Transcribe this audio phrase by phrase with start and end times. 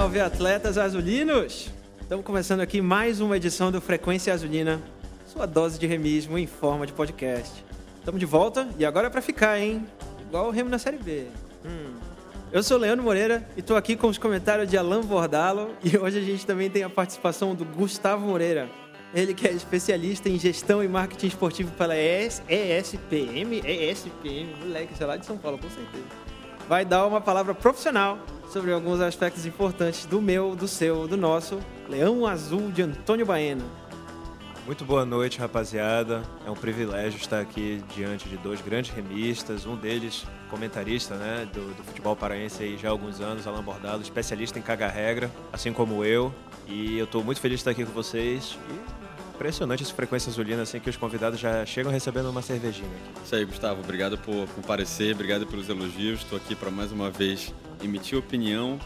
[0.00, 1.68] salve, atletas azulinos!
[2.00, 4.80] Estamos começando aqui mais uma edição do Frequência Azulina,
[5.26, 7.62] sua dose de remismo em forma de podcast.
[7.98, 9.86] Estamos de volta e agora é para ficar, hein?
[10.26, 11.26] Igual o Remo na Série B.
[11.66, 11.92] Hum.
[12.50, 16.18] Eu sou Leandro Moreira e estou aqui com os comentários de Alan Bordalo e hoje
[16.18, 18.70] a gente também tem a participação do Gustavo Moreira.
[19.12, 25.06] Ele que é especialista em gestão e marketing esportivo pela ES, ESPM, ESPM, moleque, sei
[25.06, 26.04] lá de São Paulo, com certeza.
[26.66, 28.18] Vai dar uma palavra profissional
[28.50, 33.64] sobre alguns aspectos importantes do meu, do seu, do nosso Leão Azul de Antônio Baena.
[34.66, 36.22] Muito boa noite, rapaziada.
[36.44, 41.74] É um privilégio estar aqui diante de dois grandes remistas, um deles comentarista né, do,
[41.74, 46.04] do futebol paraense aí já há alguns anos, Alan Bordalo, especialista em cagar-regra, assim como
[46.04, 46.32] eu.
[46.66, 48.58] E eu estou muito feliz de estar aqui com vocês.
[48.68, 48.99] E
[49.40, 53.24] impressionante essa frequência azulina, assim, que os convidados já chegam recebendo uma cervejinha aqui.
[53.24, 53.80] Isso aí, Gustavo.
[53.80, 56.20] Obrigado por comparecer, obrigado pelos elogios.
[56.20, 58.78] Estou aqui para mais uma vez emitir opinião,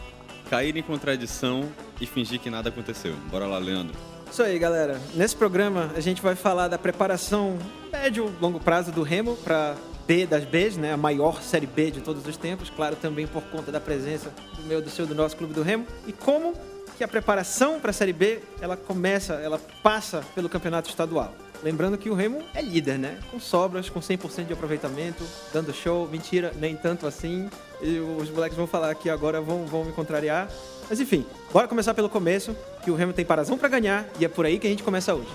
[0.49, 3.13] cair em contradição e fingir que nada aconteceu.
[3.29, 3.93] Bora lá, Leandro.
[4.31, 4.99] Isso aí, galera.
[5.13, 7.59] Nesse programa a gente vai falar da preparação
[7.91, 9.75] médio longo prazo do Remo para
[10.07, 10.93] B das Bs, né?
[10.93, 14.63] A maior série B de todos os tempos, claro, também por conta da presença do
[14.63, 15.85] meu, do seu, do nosso clube do Remo.
[16.07, 16.53] E como
[16.97, 21.33] que a preparação para a série B, ela começa, ela passa pelo campeonato estadual.
[21.63, 23.19] Lembrando que o Remo é líder, né?
[23.31, 26.07] Com sobras, com 100% de aproveitamento, dando show.
[26.07, 27.49] Mentira, nem tanto assim.
[27.81, 30.49] E os moleques vão falar aqui agora, vão, vão me contrariar.
[30.89, 34.27] Mas enfim, bora começar pelo começo, que o Remo tem parazão para ganhar e é
[34.27, 35.29] por aí que a gente começa hoje.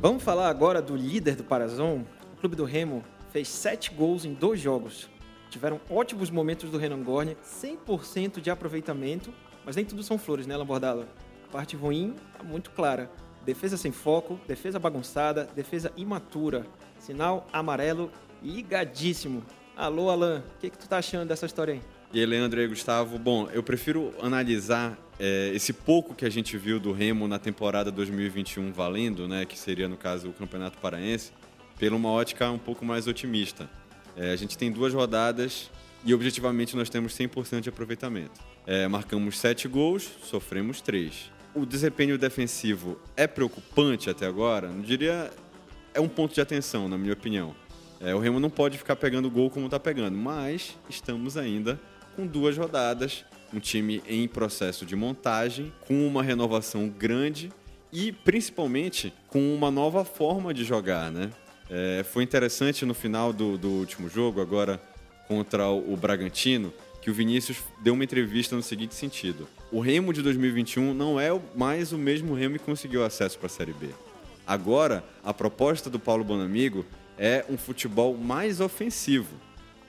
[0.00, 2.06] Vamos falar agora do líder do Parazão.
[2.34, 5.08] O clube do Remo fez 7 gols em dois jogos.
[5.50, 9.32] Tiveram ótimos momentos do Renan Gorne, 100% de aproveitamento,
[9.64, 11.06] mas nem tudo são flores, né, Lambordalo?
[11.48, 13.10] A parte ruim tá muito clara.
[13.44, 16.66] Defesa sem foco, defesa bagunçada, defesa imatura.
[16.98, 18.10] Sinal amarelo
[18.42, 19.42] ligadíssimo.
[19.76, 21.80] Alô, Alan, o que, que tu tá achando dessa história aí?
[22.12, 26.56] E aí, Leandro e Gustavo, bom, eu prefiro analisar é, esse pouco que a gente
[26.56, 31.32] viu do Remo na temporada 2021 valendo, né, que seria, no caso, o Campeonato Paraense,
[31.78, 33.68] pela uma ótica um pouco mais otimista.
[34.18, 35.70] É, a gente tem duas rodadas
[36.04, 38.40] e, objetivamente, nós temos 100% de aproveitamento.
[38.66, 41.30] É, marcamos sete gols, sofremos três.
[41.54, 44.68] O desempenho defensivo é preocupante até agora?
[44.68, 45.30] Não diria...
[45.94, 47.54] É um ponto de atenção, na minha opinião.
[48.00, 51.80] É, o Remo não pode ficar pegando gol como está pegando, mas estamos ainda
[52.14, 57.50] com duas rodadas, um time em processo de montagem, com uma renovação grande
[57.92, 61.30] e principalmente com uma nova forma de jogar, né?
[61.70, 64.80] É, foi interessante no final do, do, último jogo, agora
[65.26, 70.22] contra o, Bragantino, que o Vinícius deu uma entrevista no seguinte sentido: o Remo de
[70.22, 73.88] 2021 não é mais o mesmo Remo que conseguiu acesso para a Série B.
[74.46, 76.86] Agora, a proposta do Paulo Bonamigo
[77.18, 79.36] é um futebol mais ofensivo.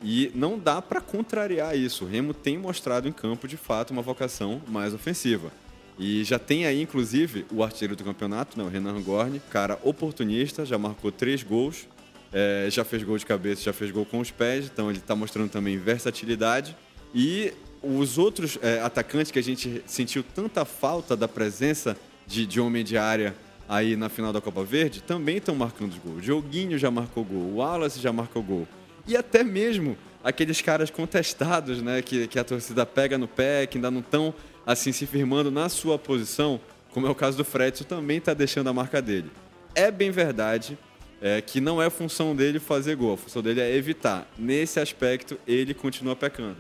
[0.02, 2.06] E não dá para contrariar isso.
[2.06, 5.52] O Remo tem mostrado em campo, de fato, uma vocação mais ofensiva.
[6.00, 10.66] E já tem aí, inclusive, o artilheiro do campeonato, né, o Renan Gorni, cara oportunista,
[10.66, 11.90] já marcou três gols,
[12.32, 15.14] é, já fez gol de cabeça, já fez gol com os pés, então ele está
[15.14, 16.76] mostrando também versatilidade.
[17.14, 22.62] E os outros é, atacantes que a gente sentiu tanta falta da presença de, de
[22.62, 23.36] homem de área
[23.68, 26.18] aí na final da Copa Verde também estão marcando os gols.
[26.20, 28.68] O Dioguinho já marcou gol, o Wallace já marcou gol
[29.10, 33.78] e até mesmo aqueles caras contestados, né, que, que a torcida pega no pé, que
[33.78, 34.34] ainda não estão
[34.70, 38.70] assim se firmando na sua posição, como é o caso do Fredson, também está deixando
[38.70, 39.32] a marca dele.
[39.74, 40.78] É bem verdade
[41.20, 44.32] é, que não é função dele fazer gol, a função dele é evitar.
[44.38, 46.58] Nesse aspecto, ele continua pecando.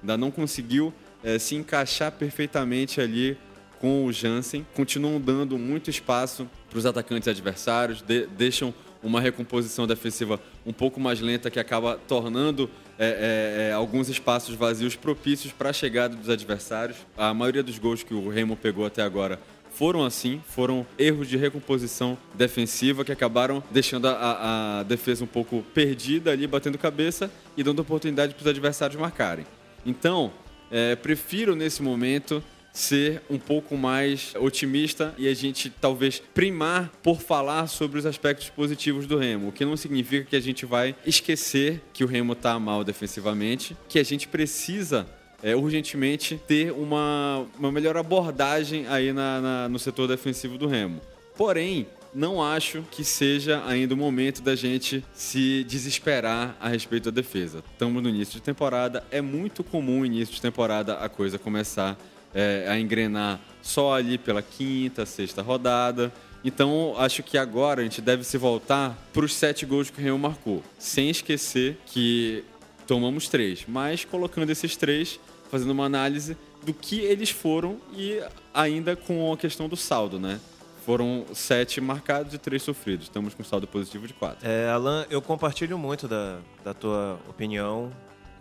[0.00, 0.90] Ainda não conseguiu
[1.22, 3.36] é, se encaixar perfeitamente ali
[3.78, 8.72] com o Jansen, continuam dando muito espaço para os atacantes adversários, de, deixam
[9.02, 14.54] uma recomposição defensiva um pouco mais lenta que acaba tornando é, é, é alguns espaços
[14.54, 16.98] vazios propícios para a chegada dos adversários.
[17.16, 19.40] A maioria dos gols que o Remo pegou até agora
[19.72, 25.64] foram assim, foram erros de recomposição defensiva que acabaram deixando a, a defesa um pouco
[25.72, 29.46] perdida ali, batendo cabeça e dando oportunidade para os adversários marcarem.
[29.86, 30.32] Então,
[30.70, 32.42] é, prefiro nesse momento
[32.72, 38.48] ser um pouco mais otimista e a gente talvez primar por falar sobre os aspectos
[38.48, 42.32] positivos do Remo, o que não significa que a gente vai esquecer que o Remo
[42.32, 45.06] está mal defensivamente, que a gente precisa
[45.42, 51.00] é, urgentemente ter uma, uma melhor abordagem aí na, na, no setor defensivo do Remo.
[51.36, 57.20] Porém, não acho que seja ainda o momento da gente se desesperar a respeito da
[57.22, 57.62] defesa.
[57.72, 61.96] Estamos no início de temporada, é muito comum início de temporada a coisa começar
[62.34, 66.12] é, a engrenar só ali pela quinta, sexta rodada.
[66.44, 70.02] Então, acho que agora a gente deve se voltar para os sete gols que o
[70.02, 72.44] Real marcou, sem esquecer que
[72.86, 78.22] tomamos três, mas colocando esses três fazendo uma análise do que eles foram e
[78.54, 80.40] ainda com a questão do saldo, né?
[80.86, 83.06] Foram sete marcados e três sofridos.
[83.06, 84.48] Estamos com saldo positivo de quatro.
[84.48, 87.92] É, Alan, eu compartilho muito da, da tua opinião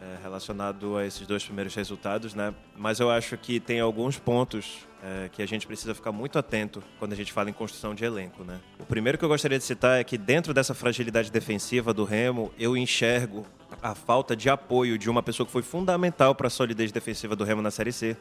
[0.02, 2.54] é, relacionado a esses dois primeiros resultados, né?
[2.78, 6.82] Mas eu acho que tem alguns pontos é, que a gente precisa ficar muito atento
[6.98, 8.60] quando a gente fala em construção de elenco, né?
[8.80, 12.52] O primeiro que eu gostaria de citar é que dentro dessa fragilidade defensiva do Remo,
[12.58, 13.46] eu enxergo
[13.82, 17.44] a falta de apoio de uma pessoa que foi fundamental para a solidez defensiva do
[17.44, 18.16] Remo na Série C,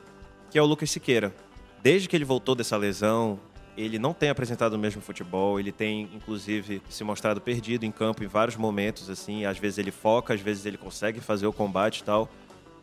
[0.50, 1.34] que é o Lucas Siqueira.
[1.82, 3.38] Desde que ele voltou dessa lesão,
[3.78, 8.24] ele não tem apresentado o mesmo futebol, ele tem inclusive se mostrado perdido em campo
[8.24, 12.00] em vários momentos assim, às vezes ele foca, às vezes ele consegue fazer o combate
[12.00, 12.28] e tal,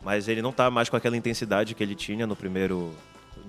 [0.03, 2.94] mas ele não está mais com aquela intensidade que ele tinha no primeiro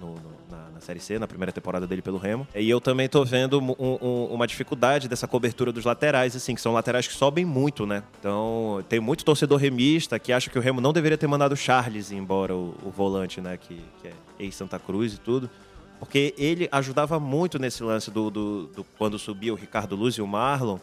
[0.01, 2.47] no, no, na, na, Série C, na primeira temporada dele pelo Remo.
[2.55, 6.61] E eu também estou vendo um, um, uma dificuldade dessa cobertura dos laterais, assim, que
[6.61, 8.03] são laterais que sobem muito, né?
[8.19, 11.57] Então, tem muito torcedor remista que acha que o Remo não deveria ter mandado o
[11.57, 13.57] Charles embora, o, o volante, né?
[13.57, 15.51] Que, que é ex-Santa Cruz e tudo.
[15.99, 20.23] Porque ele ajudava muito nesse lance do, do, do quando subia o Ricardo Luz e
[20.23, 20.79] o Marlon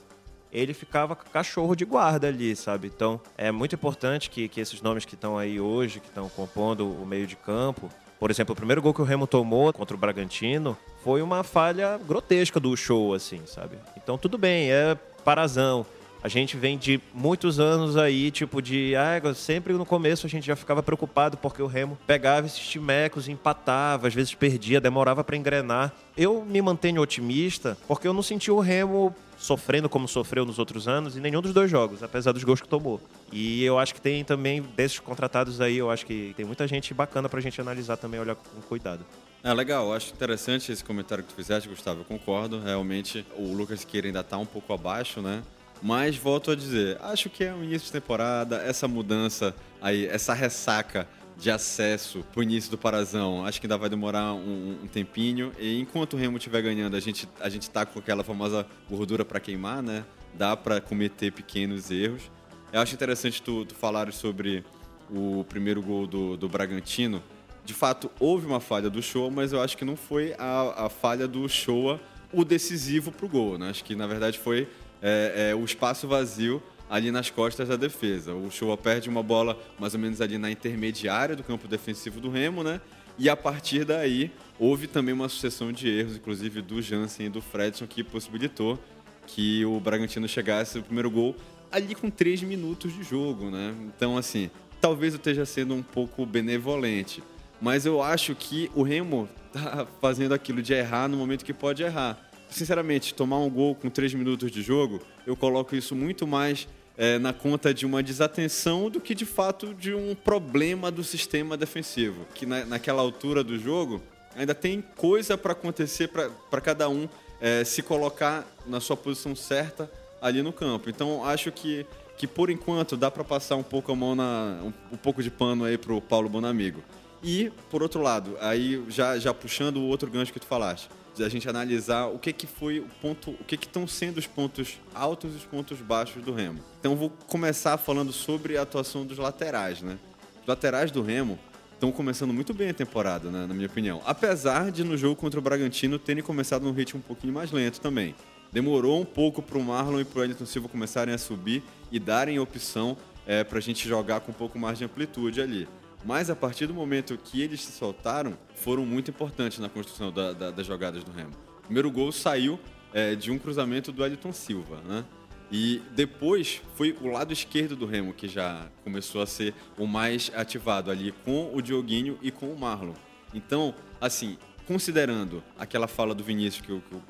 [0.54, 2.88] ele ficava cachorro de guarda ali, sabe?
[2.88, 6.88] Então é muito importante que, que esses nomes que estão aí hoje, que estão compondo
[6.88, 7.90] o meio de campo,
[8.20, 12.00] por exemplo, o primeiro gol que o Remo tomou contra o Bragantino foi uma falha
[12.08, 13.78] grotesca do show, assim, sabe?
[13.98, 14.96] Então tudo bem, é
[15.26, 15.86] parazão.
[16.24, 18.96] A gente vem de muitos anos aí, tipo de.
[18.96, 23.28] Ah, sempre no começo a gente já ficava preocupado porque o Remo pegava esses timecos,
[23.28, 25.92] empatava, às vezes perdia, demorava para engrenar.
[26.16, 30.88] Eu me mantenho otimista porque eu não senti o Remo sofrendo como sofreu nos outros
[30.88, 33.02] anos em nenhum dos dois jogos, apesar dos gols que tomou.
[33.30, 36.94] E eu acho que tem também, desses contratados aí, eu acho que tem muita gente
[36.94, 39.06] bacana pra gente analisar também, olhar com cuidado.
[39.44, 42.62] É legal, acho interessante esse comentário que tu fizeste, Gustavo, eu concordo.
[42.62, 45.44] Realmente o Lucas Queira ainda está um pouco abaixo, né?
[45.84, 50.34] Mas volto a dizer, acho que é o início de temporada, essa mudança aí, essa
[50.34, 51.06] ressaca
[51.38, 55.52] de acesso para o início do Parazão, acho que ainda vai demorar um, um, tempinho.
[55.60, 59.26] E enquanto o Remo estiver ganhando, a gente a gente tá com aquela famosa gordura
[59.26, 60.06] para queimar, né?
[60.34, 62.32] Dá para cometer pequenos erros.
[62.72, 64.64] Eu acho interessante tu, tu falar sobre
[65.12, 67.22] o primeiro gol do, do Bragantino.
[67.66, 70.90] De fato, houve uma falha do Show, mas eu acho que não foi a, a
[70.90, 72.00] falha do Show
[72.32, 73.58] o decisivo para o gol.
[73.58, 73.70] Né?
[73.70, 74.68] Acho que, na verdade, foi
[75.04, 78.34] é, é, o espaço vazio ali nas costas da defesa.
[78.34, 82.30] O Showa perde uma bola mais ou menos ali na intermediária do campo defensivo do
[82.30, 82.80] Remo, né?
[83.20, 87.42] E a partir daí houve também uma sucessão de erros, inclusive do Jansen e do
[87.42, 88.80] Fredson, que possibilitou
[89.28, 91.36] que o Bragantino chegasse no primeiro gol
[91.72, 93.76] ali com três minutos de jogo, né?
[93.82, 94.50] Então, assim,
[94.80, 97.24] talvez eu esteja sendo um pouco benevolente,
[97.60, 101.82] mas eu acho que o Remo tá fazendo aquilo de errar no momento que pode
[101.82, 102.23] errar
[102.54, 106.68] sinceramente, tomar um gol com três minutos de jogo, eu coloco isso muito mais
[106.98, 111.58] é, na conta de uma desatenção do que de fato de um problema do sistema
[111.58, 112.26] defensivo.
[112.34, 114.02] Que na, naquela altura do jogo
[114.36, 117.08] ainda tem coisa para acontecer para cada um
[117.42, 119.92] é, se colocar na sua posição certa
[120.22, 120.90] ali no campo.
[120.90, 121.86] Então acho que,
[122.18, 125.30] que por enquanto dá para passar um pouco a mão na um, um pouco de
[125.30, 126.82] pano aí pro Paulo Bonamigo.
[127.24, 130.90] E por outro lado, aí já já puxando o outro gancho que tu falaste
[131.20, 134.26] a gente analisar o que, que foi o ponto, o que, que estão sendo os
[134.26, 136.60] pontos altos e os pontos baixos do Remo.
[136.80, 139.98] Então vou começar falando sobre a atuação dos laterais, né?
[140.42, 141.38] Os laterais do Remo
[141.74, 144.02] estão começando muito bem a temporada, né, na minha opinião.
[144.06, 147.82] Apesar de no jogo contra o Bragantino terem começado num ritmo um pouquinho mais lento
[147.82, 148.16] também.
[148.52, 152.00] Demorou um pouco para o Marlon e para o Elton Silva começarem a subir e
[152.00, 152.96] darem opção
[153.26, 155.68] é, para a gente jogar com um pouco mais de amplitude ali.
[156.06, 160.34] Mas a partir do momento que eles se soltaram, foram muito importantes na construção da,
[160.34, 161.32] da, das jogadas do Remo.
[161.60, 162.60] O primeiro gol saiu
[162.94, 165.06] é, de um cruzamento do Elton Silva, né?
[165.52, 170.32] E depois foi o lado esquerdo do Remo que já começou a ser o mais
[170.34, 172.94] ativado ali com o Dioguinho e com o Marlon.
[173.34, 177.02] Então, assim, considerando aquela fala do Vinícius que eu, que eu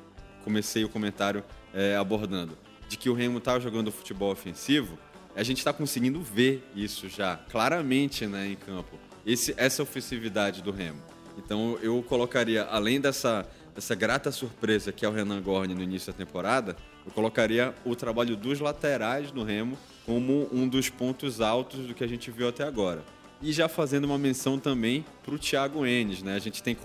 [0.42, 2.56] comecei o comentário é, abordando,
[2.88, 4.98] de que o Remo estava jogando futebol ofensivo,
[5.36, 8.98] a gente está conseguindo ver isso já claramente né, em campo.
[9.26, 11.00] Esse, essa ofensividade do Remo.
[11.36, 16.12] Então eu colocaria, além dessa, dessa grata surpresa que é o Renan Gorni no início
[16.12, 19.76] da temporada, eu colocaria o trabalho dos laterais do Remo
[20.06, 23.02] como um dos pontos altos do que a gente viu até agora.
[23.42, 26.22] E já fazendo uma menção também para o Thiago Enes.
[26.22, 26.34] Né?
[26.34, 26.76] A gente tem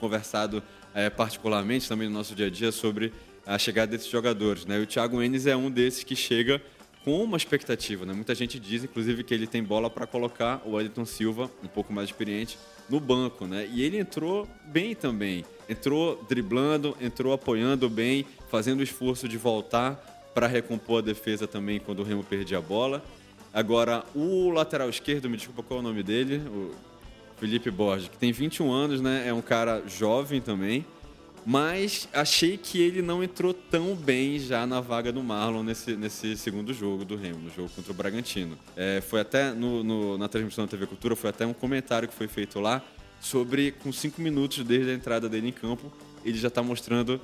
[0.00, 0.62] conversado
[0.94, 3.12] é, particularmente também no nosso dia a dia sobre
[3.46, 4.66] a chegada desses jogadores.
[4.66, 4.78] Né?
[4.78, 6.60] E o Thiago Enes é um desses que chega
[7.08, 8.04] com uma expectativa.
[8.04, 8.12] Né?
[8.12, 11.90] Muita gente diz, inclusive, que ele tem bola para colocar o Wellington Silva, um pouco
[11.90, 13.46] mais experiente, no banco.
[13.46, 13.66] Né?
[13.72, 15.42] E ele entrou bem também.
[15.66, 19.94] Entrou driblando, entrou apoiando bem, fazendo o esforço de voltar
[20.34, 23.02] para recompor a defesa também quando o Remo perdia a bola.
[23.54, 26.72] Agora, o lateral esquerdo, me desculpa qual é o nome dele, o
[27.38, 29.26] Felipe Borges, que tem 21 anos, né?
[29.26, 30.84] É um cara jovem também.
[31.46, 36.36] Mas achei que ele não entrou tão bem já na vaga do Marlon nesse, nesse
[36.36, 38.58] segundo jogo do Remo, no jogo contra o Bragantino.
[38.76, 42.14] É, foi até no, no, na transmissão da TV Cultura, foi até um comentário que
[42.14, 42.82] foi feito lá
[43.20, 45.92] sobre, com cinco minutos desde a entrada dele em campo,
[46.24, 47.20] ele já está mostrando,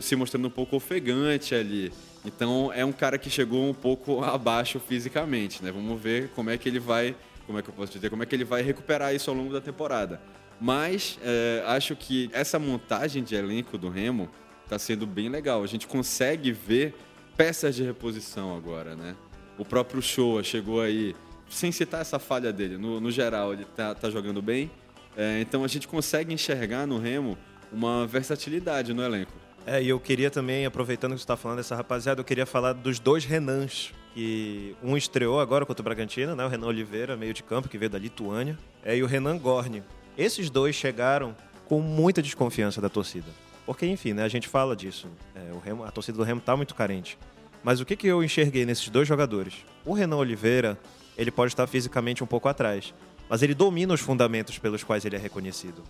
[0.00, 1.92] se mostrando um pouco ofegante ali.
[2.24, 5.70] Então é um cara que chegou um pouco abaixo fisicamente, né?
[5.70, 7.14] Vamos ver como é que ele vai,
[7.46, 9.52] como é que eu posso dizer, como é que ele vai recuperar isso ao longo
[9.52, 10.20] da temporada.
[10.60, 14.28] Mas é, acho que essa montagem de elenco do Remo
[14.64, 15.62] está sendo bem legal.
[15.62, 16.94] A gente consegue ver
[17.36, 19.14] peças de reposição agora, né?
[19.58, 21.14] O próprio Showa chegou aí,
[21.48, 24.70] sem citar essa falha dele, no, no geral ele tá, tá jogando bem.
[25.16, 27.38] É, então a gente consegue enxergar no Remo
[27.72, 29.32] uma versatilidade no elenco.
[29.66, 32.72] É, e eu queria também, aproveitando que você está falando dessa rapaziada, eu queria falar
[32.74, 36.44] dos dois Renans, que um estreou agora contra o Bragantino, né?
[36.44, 39.82] O Renan Oliveira, meio de campo, que veio da Lituânia, é, e o Renan Gorni.
[40.16, 41.34] Esses dois chegaram
[41.66, 43.26] com muita desconfiança da torcida.
[43.66, 45.08] Porque, enfim, né, a gente fala disso.
[45.34, 47.18] É, o Remo, a torcida do Remo está muito carente.
[47.62, 49.54] Mas o que, que eu enxerguei nesses dois jogadores?
[49.84, 50.78] O Renan Oliveira,
[51.16, 52.92] ele pode estar fisicamente um pouco atrás,
[53.28, 55.82] mas ele domina os fundamentos pelos quais ele é reconhecido.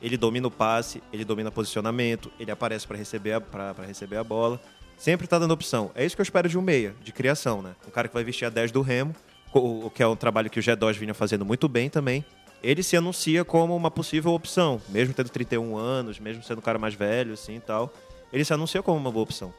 [0.00, 4.24] Ele domina o passe, ele domina o posicionamento, ele aparece para receber, a, receber a
[4.24, 4.60] bola.
[4.98, 5.90] Sempre está dando opção.
[5.94, 7.74] É isso que eu espero de um meia, de criação, né?
[7.88, 9.14] Um cara que vai vestir a 10 do Remo,
[9.54, 12.24] o que é um trabalho que o G2 vinha fazendo muito bem também.
[12.62, 16.78] Ele se anuncia como uma possível opção, mesmo tendo 31 anos, mesmo sendo um cara
[16.78, 17.92] mais velho, assim e tal.
[18.32, 19.52] Ele se anuncia como uma boa opção.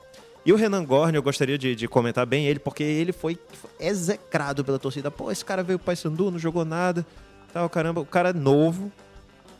[0.45, 3.38] E o Renan Gorne, eu gostaria de, de, comentar bem ele, porque ele foi
[3.79, 5.10] execrado pela torcida.
[5.10, 7.05] Pô, esse cara veio pro Paysandu, não jogou nada.
[7.53, 8.91] Tal, caramba, o cara é novo,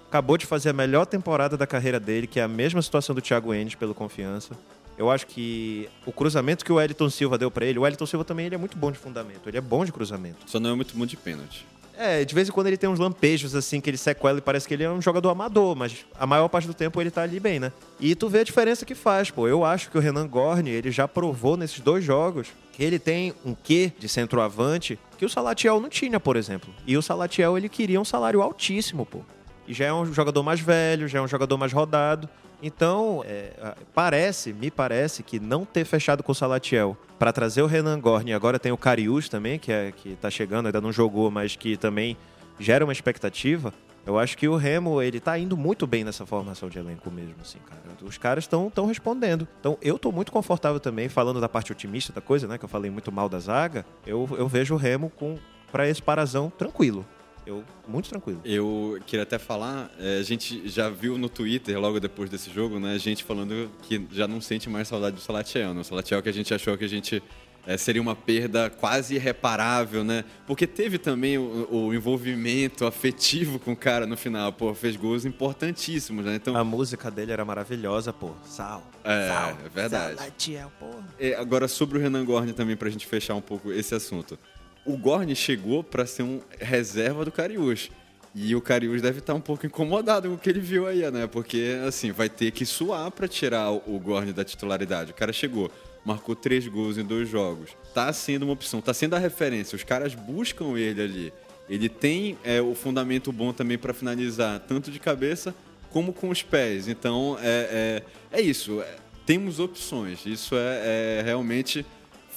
[0.08, 3.22] acabou de fazer a melhor temporada da carreira dele, que é a mesma situação do
[3.22, 4.58] Thiago Enes pelo confiança.
[4.98, 8.26] Eu acho que o cruzamento que o Wellington Silva deu para ele, o Wellington Silva
[8.26, 10.40] também ele é muito bom de fundamento, ele é bom de cruzamento.
[10.46, 11.66] Só não é muito bom de pênalti.
[11.98, 14.68] É, de vez em quando ele tem uns lampejos assim que ele sequela e parece
[14.68, 17.40] que ele é um jogador amador, mas a maior parte do tempo ele tá ali
[17.40, 17.72] bem, né?
[18.00, 19.48] E tu vê a diferença que faz, pô.
[19.48, 23.34] Eu acho que o Renan Gorni, ele já provou nesses dois jogos que ele tem
[23.46, 26.74] um quê de centroavante que o Salatiel não tinha, por exemplo.
[26.88, 29.22] E o Salatiel ele queria um salário altíssimo, pô
[29.68, 32.30] e já é um jogador mais velho, já é um jogador mais rodado.
[32.66, 37.66] Então, é, parece, me parece que não ter fechado com o Salatiel para trazer o
[37.66, 41.30] Renan Gorni, agora tem o Carius também, que, é, que tá chegando, ainda não jogou,
[41.30, 42.16] mas que também
[42.58, 43.74] gera uma expectativa.
[44.06, 47.36] Eu acho que o Remo, ele tá indo muito bem nessa formação de elenco mesmo,
[47.42, 47.82] assim, cara.
[48.02, 49.46] Os caras estão tão respondendo.
[49.60, 52.70] Então, eu tô muito confortável também, falando da parte otimista da coisa, né, que eu
[52.70, 55.38] falei muito mal da zaga, eu, eu vejo o Remo com
[55.70, 57.06] para esse parazão tranquilo.
[57.46, 58.42] Eu, muito tranquilo.
[58.46, 62.80] Eu queria até falar, é, a gente já viu no Twitter, logo depois desse jogo,
[62.80, 65.82] né, gente falando que já não sente mais saudade do Salatiel, né?
[65.82, 67.22] O Salatiel que a gente achou que a gente
[67.66, 70.26] é, seria uma perda quase irreparável, né?
[70.46, 75.26] Porque teve também o, o, envolvimento afetivo com o cara no final, pô, fez gols
[75.26, 76.36] importantíssimos, né?
[76.36, 78.32] Então, a música dele era maravilhosa, pô.
[78.46, 78.84] Sal.
[79.04, 80.18] É, sal, é verdade.
[80.18, 80.88] Salatiel, pô.
[81.20, 84.38] É, agora, sobre o Renan Gorni também, pra gente fechar um pouco esse assunto
[84.86, 87.90] o Gorni chegou para ser um reserva do Cariús.
[88.36, 91.10] E o Cariús deve estar tá um pouco incomodado com o que ele viu aí,
[91.12, 91.28] né?
[91.28, 95.12] Porque, assim, vai ter que suar para tirar o Gorni da titularidade.
[95.12, 95.72] O cara chegou,
[96.04, 97.78] marcou três gols em dois jogos.
[97.94, 99.76] Tá sendo uma opção, tá sendo a referência.
[99.76, 101.34] Os caras buscam ele ali.
[101.70, 105.54] Ele tem é, o fundamento bom também para finalizar, tanto de cabeça
[105.92, 106.88] como com os pés.
[106.88, 108.82] Então, é, é, é isso.
[108.82, 108.96] É,
[109.28, 110.26] temos opções.
[110.26, 111.86] Isso é, é realmente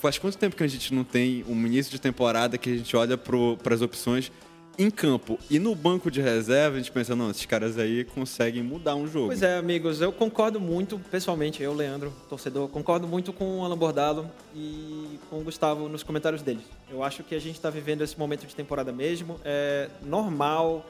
[0.06, 2.96] faz quanto tempo que a gente não tem um início de temporada que a gente
[2.96, 4.30] olha para as opções
[4.78, 8.62] em campo e no banco de reserva a gente pensa, não, esses caras aí conseguem
[8.62, 9.28] mudar um jogo.
[9.28, 13.76] Pois é, amigos, eu concordo muito, pessoalmente, eu, Leandro, torcedor, concordo muito com o Alan
[13.76, 16.62] Bordalo e com o Gustavo nos comentários deles.
[16.88, 19.40] Eu acho que a gente está vivendo esse momento de temporada mesmo.
[19.44, 20.86] É normal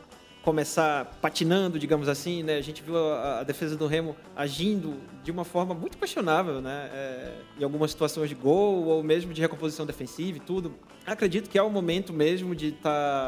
[0.46, 2.56] começar patinando, digamos assim, né?
[2.56, 6.88] A gente viu a, a defesa do Remo agindo de uma forma muito questionável, né?
[6.94, 10.72] É, em algumas situações de gol ou mesmo de recomposição defensiva e tudo.
[11.04, 12.80] Acredito que é o momento mesmo de estar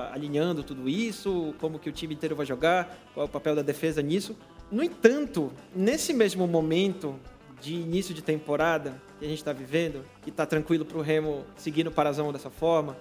[0.08, 3.56] tá alinhando tudo isso, como que o time inteiro vai jogar, qual é o papel
[3.56, 4.37] da defesa nisso.
[4.70, 7.18] No entanto, nesse mesmo momento
[7.60, 11.44] de início de temporada que a gente está vivendo, que está tranquilo para o Remo
[11.56, 12.96] seguir no Parazão dessa forma,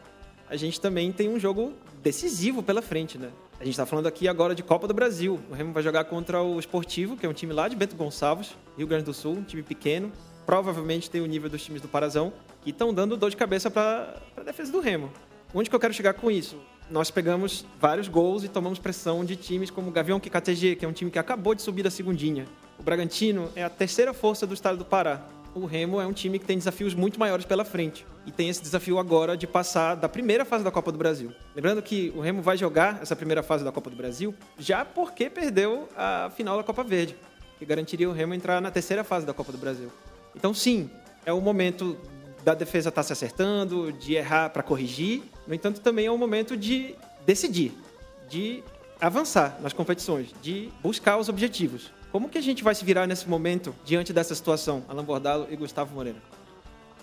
[0.50, 3.30] a gente também tem um jogo decisivo pela frente, né?
[3.60, 5.40] A gente está falando aqui agora de Copa do Brasil.
[5.50, 8.56] O Remo vai jogar contra o Esportivo, que é um time lá de Bento Gonçalves,
[8.78, 10.12] Rio Grande do Sul, um time pequeno.
[10.46, 14.16] Provavelmente tem o nível dos times do Parazão, que estão dando dor de cabeça para
[14.38, 15.12] a defesa do Remo.
[15.56, 16.62] Onde que eu quero chegar com isso?
[16.88, 20.88] Nós pegamos vários gols e tomamos pressão de times como o Gavião KTG, que é
[20.88, 22.46] um time que acabou de subir da segundinha.
[22.78, 25.26] O Bragantino é a terceira força do estado do Pará.
[25.58, 28.06] O Remo é um time que tem desafios muito maiores pela frente.
[28.26, 31.32] E tem esse desafio agora de passar da primeira fase da Copa do Brasil.
[31.56, 35.30] Lembrando que o Remo vai jogar essa primeira fase da Copa do Brasil já porque
[35.30, 37.16] perdeu a final da Copa Verde,
[37.58, 39.92] que garantiria o Remo entrar na terceira fase da Copa do Brasil.
[40.36, 40.90] Então, sim,
[41.26, 41.98] é o momento
[42.44, 45.24] da defesa estar tá se acertando, de errar para corrigir.
[45.48, 46.96] No entanto, também é o momento de
[47.26, 47.74] decidir,
[48.30, 48.64] de
[49.02, 51.92] avançar nas competições, de buscar os objetivos.
[52.12, 55.56] Como que a gente vai se virar nesse momento diante dessa situação, Alan Bordalo e
[55.56, 56.22] Gustavo Moreira?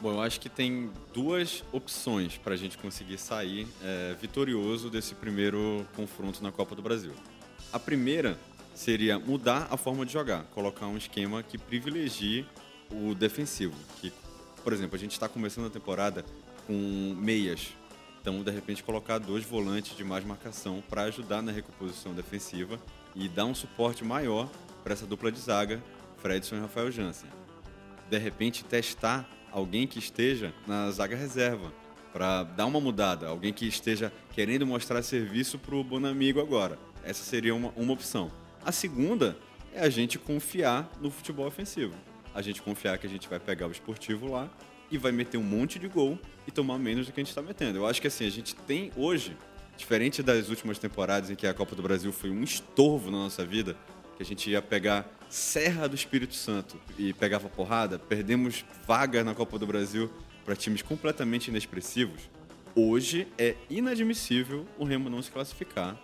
[0.01, 5.15] Bom, eu acho que tem duas opções para a gente conseguir sair é, vitorioso desse
[5.15, 7.13] primeiro confronto na Copa do Brasil.
[7.73, 8.39] A primeira
[8.75, 12.47] seria mudar a forma de jogar, colocar um esquema que privilegie
[12.91, 13.75] o defensivo.
[14.01, 14.13] Que,
[14.63, 16.25] por exemplo, a gente está começando a temporada
[16.67, 17.69] com meias,
[18.21, 22.81] então de repente colocar dois volantes de mais marcação para ajudar na recomposição defensiva
[23.15, 24.49] e dar um suporte maior
[24.85, 25.83] para essa dupla de zaga,
[26.19, 27.29] Fredson e Rafael Jansen.
[28.09, 31.73] De repente, testar alguém que esteja na zaga reserva,
[32.15, 36.79] para dar uma mudada, alguém que esteja querendo mostrar serviço para o Bonamigo agora.
[37.03, 38.31] Essa seria uma, uma opção.
[38.65, 39.37] A segunda
[39.73, 41.93] é a gente confiar no futebol ofensivo.
[42.33, 44.49] A gente confiar que a gente vai pegar o esportivo lá
[44.93, 47.43] e vai meter um monte de gol e tomar menos do que a gente está
[47.43, 47.79] metendo.
[47.79, 49.37] Eu acho que assim, a gente tem hoje,
[49.77, 53.45] diferente das últimas temporadas em que a Copa do Brasil foi um estorvo na nossa
[53.45, 53.77] vida,
[54.17, 59.35] que a gente ia pegar Serra do Espírito Santo e pegava porrada, perdemos vaga na
[59.35, 60.11] Copa do Brasil
[60.45, 62.31] para times completamente inexpressivos.
[62.75, 65.99] Hoje é inadmissível o Remo não se classificar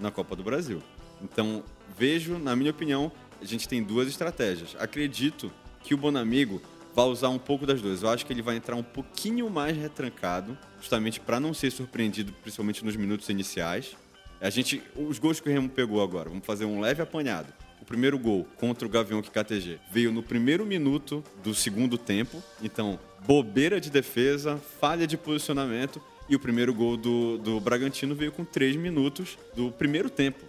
[0.00, 0.82] na Copa do Brasil.
[1.22, 1.62] Então,
[1.96, 4.76] vejo, na minha opinião, a gente tem duas estratégias.
[4.78, 5.52] Acredito
[5.82, 6.60] que o Bonamigo
[6.94, 8.02] vai usar um pouco das duas.
[8.02, 12.32] Eu acho que ele vai entrar um pouquinho mais retrancado, justamente para não ser surpreendido,
[12.42, 13.96] principalmente nos minutos iniciais.
[14.40, 17.52] A gente, os gols que o Remo pegou agora, vamos fazer um leve apanhado.
[17.80, 22.42] O primeiro gol contra o Gavião KTG veio no primeiro minuto do segundo tempo.
[22.62, 26.00] Então, bobeira de defesa, falha de posicionamento.
[26.26, 30.44] E o primeiro gol do, do Bragantino veio com três minutos do primeiro tempo.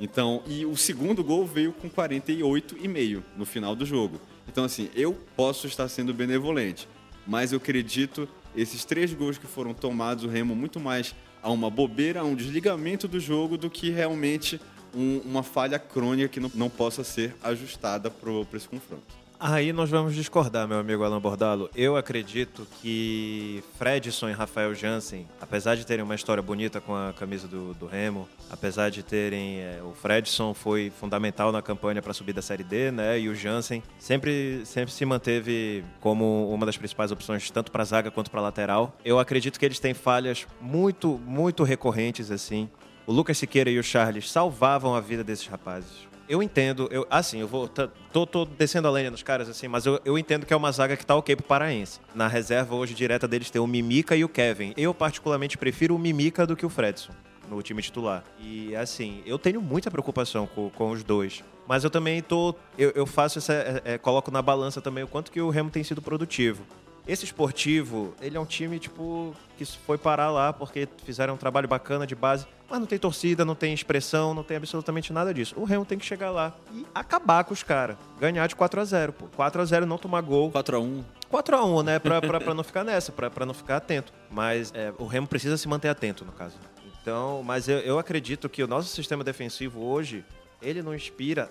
[0.00, 4.20] Então, e o segundo gol veio com 48 e meio no final do jogo.
[4.46, 6.88] Então, assim, eu posso estar sendo benevolente,
[7.26, 11.70] mas eu acredito esses três gols que foram tomados, o Remo muito mais a uma
[11.70, 14.60] bobeira, a um desligamento do jogo do que realmente
[14.94, 19.27] um, uma falha crônica que não, não possa ser ajustada para esse confronto.
[19.40, 21.70] Aí nós vamos discordar, meu amigo Alan Bordalo.
[21.72, 27.12] Eu acredito que Fredson e Rafael Jansen, apesar de terem uma história bonita com a
[27.12, 29.60] camisa do, do Remo, apesar de terem.
[29.60, 33.20] É, o Fredson foi fundamental na campanha para subir da Série D, né?
[33.20, 38.10] E o Jansen sempre, sempre se manteve como uma das principais opções, tanto para zaga
[38.10, 38.96] quanto para lateral.
[39.04, 42.68] Eu acredito que eles têm falhas muito, muito recorrentes, assim.
[43.06, 47.40] O Lucas Siqueira e o Charles salvavam a vida desses rapazes eu entendo, eu, assim,
[47.40, 47.68] eu vou.
[48.12, 50.70] Tô, tô descendo a lenha nos caras, assim, mas eu, eu entendo que é uma
[50.70, 52.00] zaga que tá ok pro Paraense.
[52.14, 54.74] Na reserva hoje direta deles tem o Mimica e o Kevin.
[54.76, 57.12] Eu, particularmente, prefiro o Mimica do que o Fredson
[57.48, 58.22] no time titular.
[58.38, 61.42] E assim, eu tenho muita preocupação com, com os dois.
[61.66, 62.54] Mas eu também tô.
[62.76, 63.52] Eu, eu faço essa.
[63.52, 66.64] É, é, coloco na balança também o quanto que o Remo tem sido produtivo.
[67.08, 71.66] Esse esportivo, ele é um time, tipo, que foi parar lá porque fizeram um trabalho
[71.66, 75.54] bacana de base, mas não tem torcida, não tem expressão, não tem absolutamente nada disso.
[75.56, 77.96] O Remo tem que chegar lá e acabar com os caras.
[78.20, 79.26] Ganhar de 4 a 0 pô.
[79.34, 80.50] 4 a 0 não tomar gol.
[80.50, 81.98] 4 a 1 4 a 1 né?
[81.98, 84.12] Pra, pra, pra não ficar nessa, pra, pra não ficar atento.
[84.30, 86.56] Mas é, o Remo precisa se manter atento, no caso.
[87.00, 90.22] Então, mas eu, eu acredito que o nosso sistema defensivo hoje,
[90.60, 91.50] ele não inspira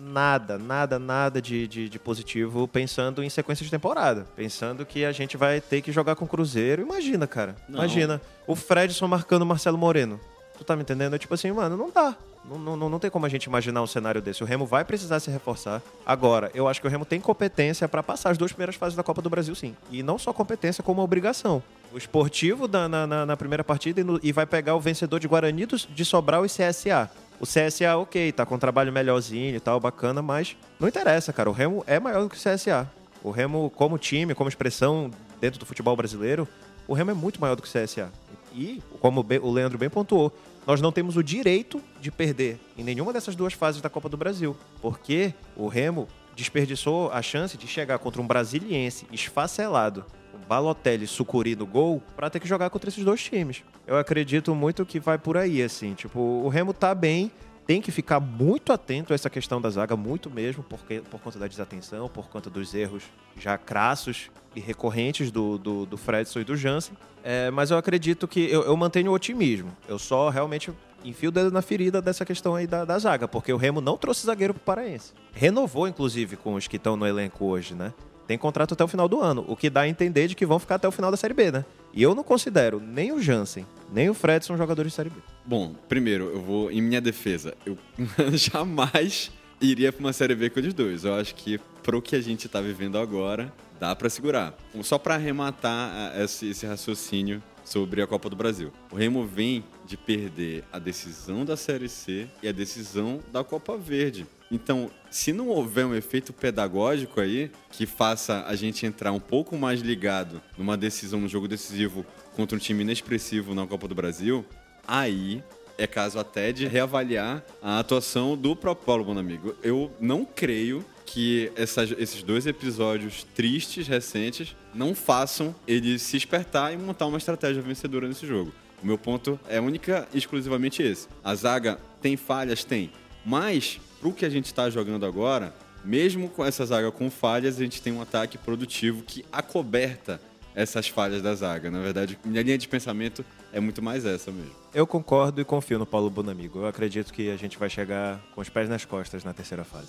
[0.00, 4.26] nada, nada, nada de, de, de, positivo pensando em sequência de temporada.
[4.34, 6.82] Pensando que a gente vai ter que jogar com o Cruzeiro.
[6.82, 7.56] Imagina, cara.
[7.68, 7.80] Não.
[7.80, 8.20] Imagina.
[8.46, 10.20] O Fredson marcando o Marcelo Moreno.
[10.56, 11.14] Tu tá me entendendo?
[11.14, 12.16] É tipo assim, mano, não dá.
[12.48, 14.42] Não, não, não tem como a gente imaginar um cenário desse.
[14.42, 15.82] O Remo vai precisar se reforçar.
[16.04, 19.02] Agora, eu acho que o Remo tem competência para passar as duas primeiras fases da
[19.02, 19.74] Copa do Brasil, sim.
[19.90, 21.62] E não só competência, como obrigação.
[21.92, 25.26] O esportivo na, na, na primeira partida e, no, e, vai pegar o vencedor de
[25.26, 27.10] Guarani de Sobral e CSA.
[27.40, 31.50] O CSA, ok, tá com um trabalho melhorzinho e tal, bacana, mas não interessa, cara.
[31.50, 32.90] O Remo é maior do que o CSA.
[33.22, 36.46] O Remo, como time, como expressão dentro do futebol brasileiro,
[36.86, 38.10] o Remo é muito maior do que o CSA.
[38.54, 40.32] E, como o Leandro bem pontuou,
[40.66, 44.16] nós não temos o direito de perder em nenhuma dessas duas fases da Copa do
[44.16, 50.04] Brasil, porque o Remo desperdiçou a chance de chegar contra um brasiliense esfacelado,
[50.48, 53.62] Balotelli Sucuri no gol, para ter que jogar contra esses dois times.
[53.86, 55.94] Eu acredito muito que vai por aí, assim.
[55.94, 57.30] Tipo, o Remo tá bem,
[57.66, 61.38] tem que ficar muito atento a essa questão da zaga, muito mesmo, porque, por conta
[61.38, 63.02] da desatenção, por conta dos erros
[63.36, 66.96] já crassos e recorrentes do, do, do Fredson e do Jansen.
[67.24, 69.76] É, mas eu acredito que eu, eu, mantenho o otimismo.
[69.88, 70.72] Eu só realmente
[71.04, 73.96] enfio o dedo na ferida dessa questão aí da, da zaga, porque o Remo não
[73.96, 75.12] trouxe zagueiro pro Paraense.
[75.32, 77.92] Renovou, inclusive, com os que estão no elenco hoje, né?
[78.26, 80.58] Tem contrato até o final do ano, o que dá a entender de que vão
[80.58, 81.64] ficar até o final da Série B, né?
[81.94, 85.16] E eu não considero nem o Jansen, nem o Fred são jogadores de Série B.
[85.44, 87.78] Bom, primeiro, eu vou, em minha defesa, eu
[88.34, 91.04] jamais iria para uma Série B com eles dois.
[91.04, 94.54] Eu acho que pro que a gente está vivendo agora, dá para segurar.
[94.82, 98.72] Só para arrematar esse, esse raciocínio sobre a Copa do Brasil.
[98.90, 103.76] O Remo vem de perder a decisão da Série C e a decisão da Copa
[103.76, 104.26] Verde.
[104.50, 109.56] Então, se não houver um efeito pedagógico aí que faça a gente entrar um pouco
[109.56, 112.04] mais ligado numa decisão, num jogo decisivo
[112.34, 114.44] contra um time inexpressivo na Copa do Brasil,
[114.86, 115.42] aí
[115.78, 119.54] é caso até de reavaliar a atuação do próprio Paulo Bonamigo.
[119.62, 126.72] Eu não creio que essas, esses dois episódios tristes, recentes, não façam ele se espertar
[126.72, 128.52] e montar uma estratégia vencedora nesse jogo.
[128.82, 131.08] O meu ponto é única e exclusivamente esse.
[131.24, 132.64] A zaga tem falhas?
[132.64, 132.90] Tem.
[133.26, 135.52] Mas, pro que a gente está jogando agora,
[135.84, 140.20] mesmo com essa zaga com falhas, a gente tem um ataque produtivo que acoberta
[140.54, 141.68] essas falhas da zaga.
[141.68, 144.54] Na verdade, minha linha de pensamento é muito mais essa mesmo.
[144.72, 146.60] Eu concordo e confio no Paulo Bonamigo.
[146.60, 149.88] Eu acredito que a gente vai chegar com os pés nas costas na terceira fase.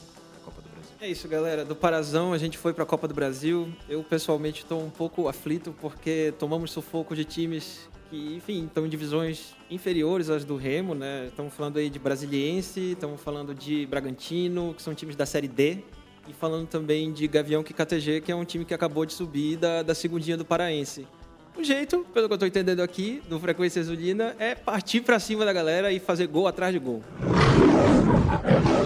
[1.00, 1.63] É isso, galera.
[1.63, 3.71] Do Parazão a gente foi para a Copa do Brasil.
[3.88, 8.89] Eu pessoalmente estou um pouco aflito porque tomamos sufoco de times que, enfim, estão em
[8.89, 11.28] divisões inferiores às do Remo, né?
[11.28, 15.80] Estamos falando aí de Brasiliense, estamos falando de Bragantino, que são times da Série D,
[16.28, 19.84] e falando também de Gavião KTG, que é um time que acabou de subir da,
[19.84, 21.08] da segundinha do Paraense.
[21.58, 25.43] O jeito, pelo que eu estou entendendo aqui, do Frequência Azulina, é partir para cima
[25.43, 27.02] da galera e fazer gol atrás de gol.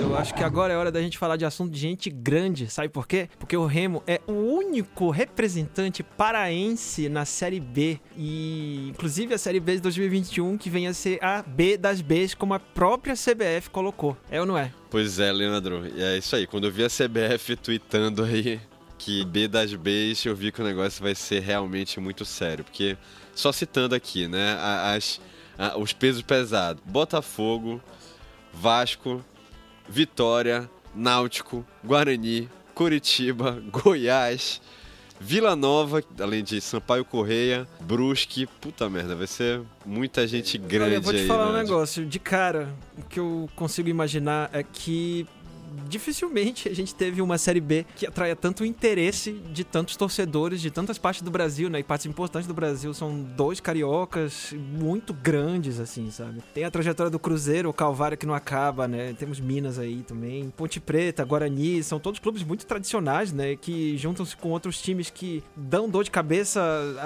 [0.02, 2.90] Eu acho que agora é hora da gente falar de assunto de gente grande, sabe
[2.90, 3.30] por quê?
[3.40, 9.60] Porque o Remo é o único representante paraense na Série B e inclusive a Série
[9.60, 13.70] B de 2021 que vem a ser a B das Bs como a própria CBF
[13.72, 14.16] colocou.
[14.30, 14.72] É ou não é?
[14.90, 15.88] Pois é, Leandro.
[15.88, 16.46] E é isso aí.
[16.46, 18.60] Quando eu vi a CBF tweetando aí
[18.98, 22.64] que B das Bs, eu vi que o negócio vai ser realmente muito sério.
[22.64, 22.96] Porque,
[23.34, 24.56] só citando aqui, né,
[24.96, 25.20] as,
[25.78, 27.82] os pesos pesados: Botafogo,
[28.54, 29.24] Vasco,
[29.88, 34.62] Vitória, Náutico, Guarani, Curitiba, Goiás.
[35.24, 40.96] Vila Nova, além de Sampaio Correia, Brusque, puta merda, vai ser muita gente grande aí.
[40.96, 41.52] Eu vou te aí, falar né?
[41.52, 45.28] um negócio, de cara, o que eu consigo imaginar é que
[45.88, 50.72] dificilmente a gente teve uma Série B que atraia tanto interesse de tantos torcedores de
[50.72, 51.80] tantas partes do Brasil, né?
[51.80, 56.42] E partes importantes do Brasil são dois cariocas muito grandes, assim, sabe?
[56.54, 59.14] Tem a trajetória do Cruzeiro, o Calvário que não acaba, né?
[59.14, 60.50] Temos Minas aí também.
[60.56, 63.56] Ponte Preta, Guarani, são todos clubes muito tradicionais, né?
[63.56, 66.62] Que juntam-se com outros times que dão dor de cabeça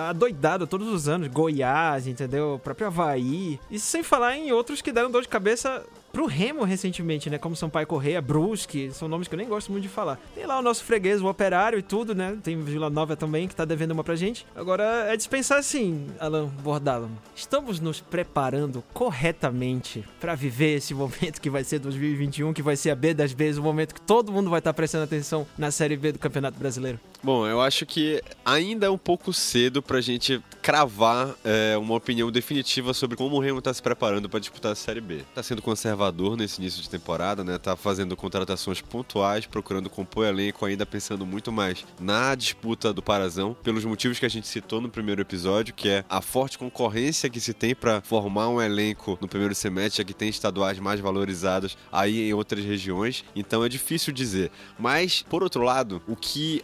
[0.10, 1.28] adoidado todos os anos.
[1.28, 2.56] Goiás, entendeu?
[2.56, 3.60] O próprio Havaí.
[3.70, 5.84] Isso sem falar em outros que deram dor de cabeça
[6.16, 7.38] pro Remo recentemente, né?
[7.38, 10.18] Como Sampaio Correia, Brusque, são nomes que eu nem gosto muito de falar.
[10.34, 12.38] Tem lá o nosso freguês, o Operário e tudo, né?
[12.42, 14.48] Tem Vila Nova também, que tá devendo uma pra gente.
[14.56, 17.12] Agora, é dispensar assim, Alan Bordalo.
[17.36, 22.92] Estamos nos preparando corretamente para viver esse momento que vai ser 2021, que vai ser
[22.92, 25.70] a B das Bs, o momento que todo mundo vai estar tá prestando atenção na
[25.70, 26.98] Série B do Campeonato Brasileiro?
[27.26, 32.32] Bom, eu acho que ainda é um pouco cedo pra gente cravar é, uma opinião
[32.32, 35.24] definitiva sobre como o Remo tá se preparando para disputar a Série B.
[35.34, 37.58] Tá sendo conservado conservador nesse início de temporada, né?
[37.58, 43.56] Tá fazendo contratações pontuais, procurando compor elenco, ainda pensando muito mais na disputa do Parazão,
[43.64, 47.40] pelos motivos que a gente citou no primeiro episódio, que é a forte concorrência que
[47.40, 51.78] se tem para formar um elenco no primeiro semestre, já que tem estaduais mais valorizados
[51.92, 53.24] aí em outras regiões.
[53.36, 54.52] Então é difícil dizer.
[54.78, 56.62] Mas, por outro lado, o que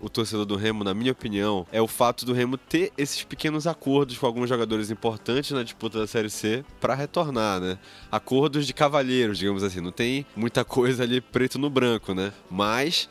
[0.00, 3.66] o torcedor do Remo, na minha opinião, é o fato do Remo ter esses pequenos
[3.66, 7.78] acordos com alguns jogadores importantes na disputa da Série C para retornar, né?
[8.10, 9.80] Acordos de cavalheiros, digamos assim.
[9.80, 12.32] Não tem muita coisa ali preto no branco, né?
[12.50, 13.08] Mas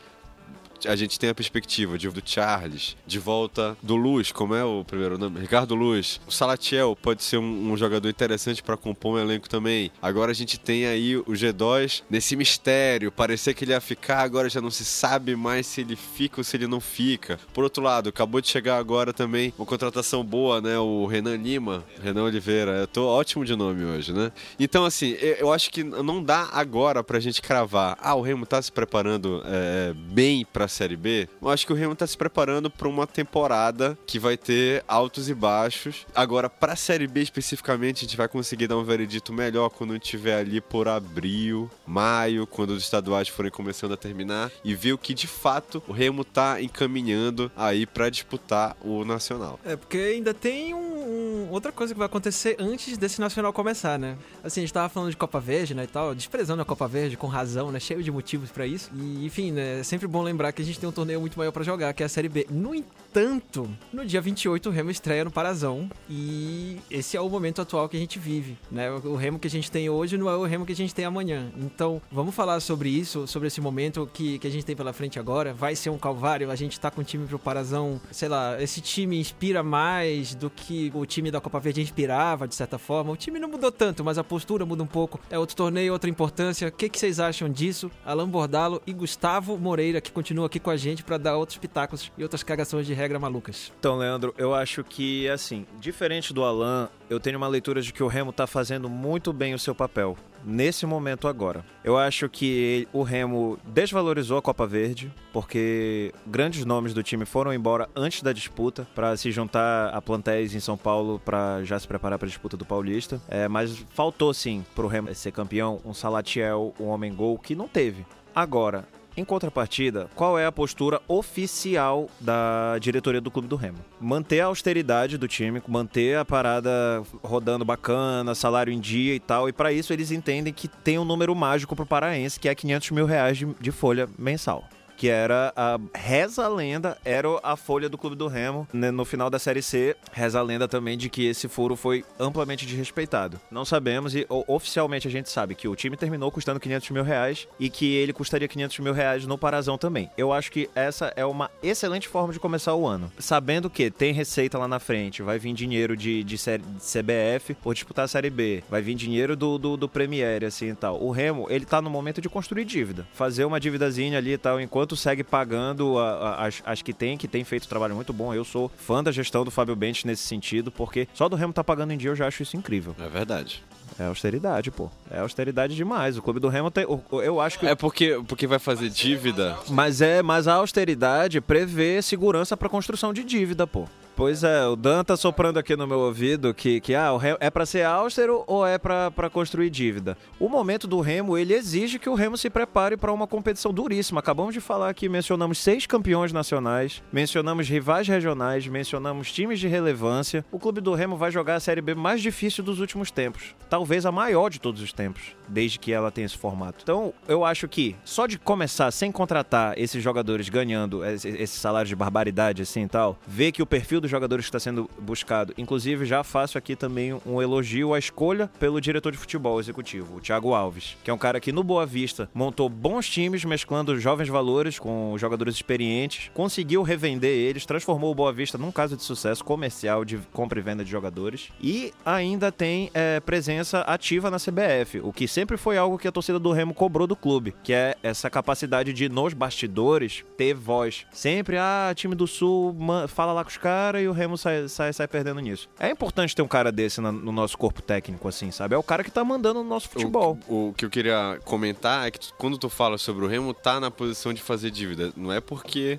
[0.86, 4.84] a gente tem a perspectiva de, do Charles, de volta do Luz, como é o
[4.84, 5.40] primeiro nome?
[5.40, 6.20] Ricardo Luz.
[6.26, 9.90] O Salatiel pode ser um, um jogador interessante para compor um elenco também.
[10.00, 13.12] Agora a gente tem aí o G2 nesse mistério.
[13.12, 16.44] Parecia que ele ia ficar, agora já não se sabe mais se ele fica ou
[16.44, 17.38] se ele não fica.
[17.52, 20.78] Por outro lado, acabou de chegar agora também uma contratação boa, né?
[20.78, 22.72] O Renan Lima, Renan Oliveira.
[22.72, 24.32] Eu tô ótimo de nome hoje, né?
[24.58, 27.98] Então, assim, eu acho que não dá agora pra gente cravar.
[28.00, 31.76] Ah, o Remo tá se preparando é, bem para Série B, eu acho que o
[31.76, 36.06] Remo tá se preparando para uma temporada que vai ter altos e baixos.
[36.14, 40.38] Agora, pra Série B especificamente, a gente vai conseguir dar um veredito melhor quando estiver
[40.38, 45.12] ali por abril, maio, quando os estaduais forem começando a terminar e ver o que
[45.12, 49.58] de fato o Remo tá encaminhando aí para disputar o Nacional.
[49.64, 53.98] É, porque ainda tem um, um, outra coisa que vai acontecer antes desse Nacional começar,
[53.98, 54.16] né?
[54.42, 57.16] Assim, a gente tava falando de Copa Verde, né, e tal, desprezando a Copa Verde
[57.16, 58.90] com razão, né, cheio de motivos para isso.
[58.94, 61.52] E, enfim, né, é sempre bom lembrar que a gente tem um torneio muito maior
[61.52, 62.46] para jogar, que é a Série B.
[62.50, 67.60] No entanto, no dia 28 o Remo estreia no Parazão e esse é o momento
[67.60, 68.90] atual que a gente vive, né?
[68.90, 71.04] O Remo que a gente tem hoje não é o Remo que a gente tem
[71.04, 71.50] amanhã.
[71.56, 75.18] Então, vamos falar sobre isso, sobre esse momento que, que a gente tem pela frente
[75.18, 75.54] agora.
[75.54, 78.80] Vai ser um calvário, a gente tá com o time pro Parazão, sei lá, esse
[78.80, 83.12] time inspira mais do que o time da Copa Verde inspirava, de certa forma.
[83.12, 85.18] O time não mudou tanto, mas a postura muda um pouco.
[85.30, 86.68] É outro torneio, outra importância.
[86.68, 87.90] O que, que vocês acham disso?
[88.04, 92.10] Alan Bordalo e Gustavo Moreira, que continua aqui com a gente para dar outros pitacos
[92.18, 93.72] e outras cagações de regra malucas.
[93.78, 98.02] Então, Leandro, eu acho que, assim, diferente do Alan, eu tenho uma leitura de que
[98.02, 101.64] o Remo tá fazendo muito bem o seu papel nesse momento agora.
[101.84, 107.52] Eu acho que o Remo desvalorizou a Copa Verde, porque grandes nomes do time foram
[107.52, 111.86] embora antes da disputa para se juntar a plantéis em São Paulo para já se
[111.86, 113.20] preparar para a disputa do Paulista.
[113.28, 117.68] É, mas faltou sim pro Remo ser campeão um Salatiel, um homem gol que não
[117.68, 118.06] teve.
[118.34, 118.84] Agora,
[119.20, 123.78] em contrapartida, qual é a postura oficial da diretoria do Clube do Remo?
[124.00, 129.48] Manter a austeridade do time, manter a parada rodando bacana, salário em dia e tal,
[129.48, 132.90] e para isso eles entendem que tem um número mágico pro paraense, que é 500
[132.90, 134.64] mil reais de, de folha mensal
[135.00, 139.06] que era a reza a lenda, era a folha do Clube do Remo né, no
[139.06, 139.96] final da Série C.
[140.12, 143.40] Reza a lenda também de que esse furo foi amplamente desrespeitado.
[143.50, 147.48] Não sabemos e oficialmente a gente sabe que o time terminou custando 500 mil reais
[147.58, 150.10] e que ele custaria 500 mil reais no Parazão também.
[150.18, 153.10] Eu acho que essa é uma excelente forma de começar o ano.
[153.18, 157.54] Sabendo que tem receita lá na frente, vai vir dinheiro de, de, série, de CBF
[157.54, 161.02] por disputar a Série B, vai vir dinheiro do, do, do Premier, assim e tal.
[161.02, 163.08] O Remo, ele tá no momento de construir dívida.
[163.14, 166.92] Fazer uma dívidazinha ali e tal, enquanto enquanto segue pagando a, a, as, as que
[166.92, 168.34] tem, que tem feito trabalho muito bom.
[168.34, 171.62] Eu sou fã da gestão do Fábio Bentes nesse sentido, porque só do Remo tá
[171.62, 172.94] pagando em dia eu já acho isso incrível.
[172.98, 173.62] É verdade.
[173.98, 174.88] É austeridade, pô.
[175.10, 176.16] É austeridade demais.
[176.16, 176.86] O clube do Remo tem.
[177.12, 177.66] Eu acho que.
[177.66, 179.58] É porque, porque vai fazer dívida.
[179.68, 183.86] Mas é, mas a austeridade prevê segurança para construção de dívida, pô.
[184.20, 187.64] Pois é, o Dan tá soprando aqui no meu ouvido que, que ah, é para
[187.64, 190.14] ser austero ou é para construir dívida.
[190.38, 194.20] O momento do Remo, ele exige que o Remo se prepare para uma competição duríssima.
[194.20, 200.44] Acabamos de falar aqui, mencionamos seis campeões nacionais, mencionamos rivais regionais, mencionamos times de relevância.
[200.52, 203.54] O clube do Remo vai jogar a Série B mais difícil dos últimos tempos.
[203.70, 206.80] Talvez a maior de todos os tempos, desde que ela tem esse formato.
[206.82, 211.96] Então, eu acho que só de começar sem contratar esses jogadores ganhando esse salário de
[211.96, 215.54] barbaridade assim e tal, ver que o perfil do jogadores que está sendo buscado.
[215.56, 220.20] Inclusive, já faço aqui também um elogio à escolha pelo diretor de futebol executivo, o
[220.20, 224.28] Thiago Alves, que é um cara que no Boa Vista montou bons times, mesclando jovens
[224.28, 229.44] valores com jogadores experientes, conseguiu revender eles, transformou o Boa Vista num caso de sucesso
[229.44, 235.00] comercial de compra e venda de jogadores e ainda tem é, presença ativa na CBF,
[235.02, 237.96] o que sempre foi algo que a torcida do Remo cobrou do clube, que é
[238.02, 241.06] essa capacidade de nos bastidores ter voz.
[241.12, 242.76] Sempre, ah, time do Sul,
[243.08, 245.68] fala lá com os caras e o Remo sai, sai, sai perdendo nisso.
[245.78, 248.74] É importante ter um cara desse no, no nosso corpo técnico, assim, sabe?
[248.74, 250.38] É o cara que tá mandando no nosso futebol.
[250.46, 253.54] O, o, que eu queria comentar é que tu, quando tu fala sobre o Remo,
[253.54, 255.10] tá na posição de fazer dívida.
[255.16, 255.98] Não é porque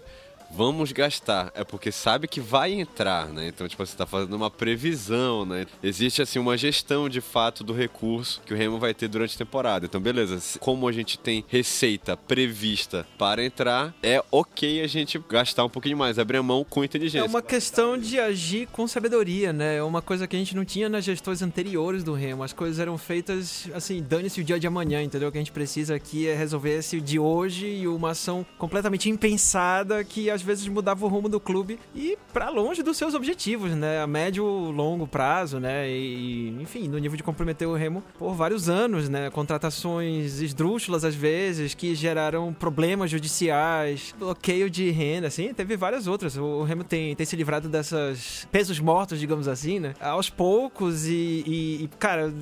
[0.54, 1.52] vamos gastar.
[1.56, 3.48] É porque sabe que vai entrar, né?
[3.48, 5.66] Então, tipo, você está fazendo uma previsão, né?
[5.82, 9.38] Existe, assim, uma gestão de fato do recurso que o Remo vai ter durante a
[9.38, 9.86] temporada.
[9.86, 15.66] Então, beleza, como a gente tem receita prevista para entrar, é ok a gente gastar
[15.66, 17.26] um pouquinho mais, abrir a mão com inteligência.
[17.26, 19.78] É uma questão de agir com sabedoria, né?
[19.78, 22.44] É uma coisa que a gente não tinha nas gestões anteriores do Remo.
[22.44, 25.30] As coisas eram feitas, assim, dane-se o dia de amanhã, entendeu?
[25.30, 29.10] O que a gente precisa aqui é resolver esse de hoje e uma ação completamente
[29.10, 33.72] impensada que às vezes mudava o rumo do clube e para longe dos seus objetivos,
[33.72, 34.02] né?
[34.02, 35.90] A médio, longo prazo, né?
[35.90, 39.30] E, enfim, no nível de comprometer o Remo por vários anos, né?
[39.30, 46.36] Contratações esdrúxulas às vezes que geraram problemas judiciais, bloqueio de renda, assim, teve várias outras.
[46.38, 49.94] O Remo tem, tem se livrado dessas pesos mortos, digamos assim, né?
[50.00, 52.34] Aos poucos e, e, e cara,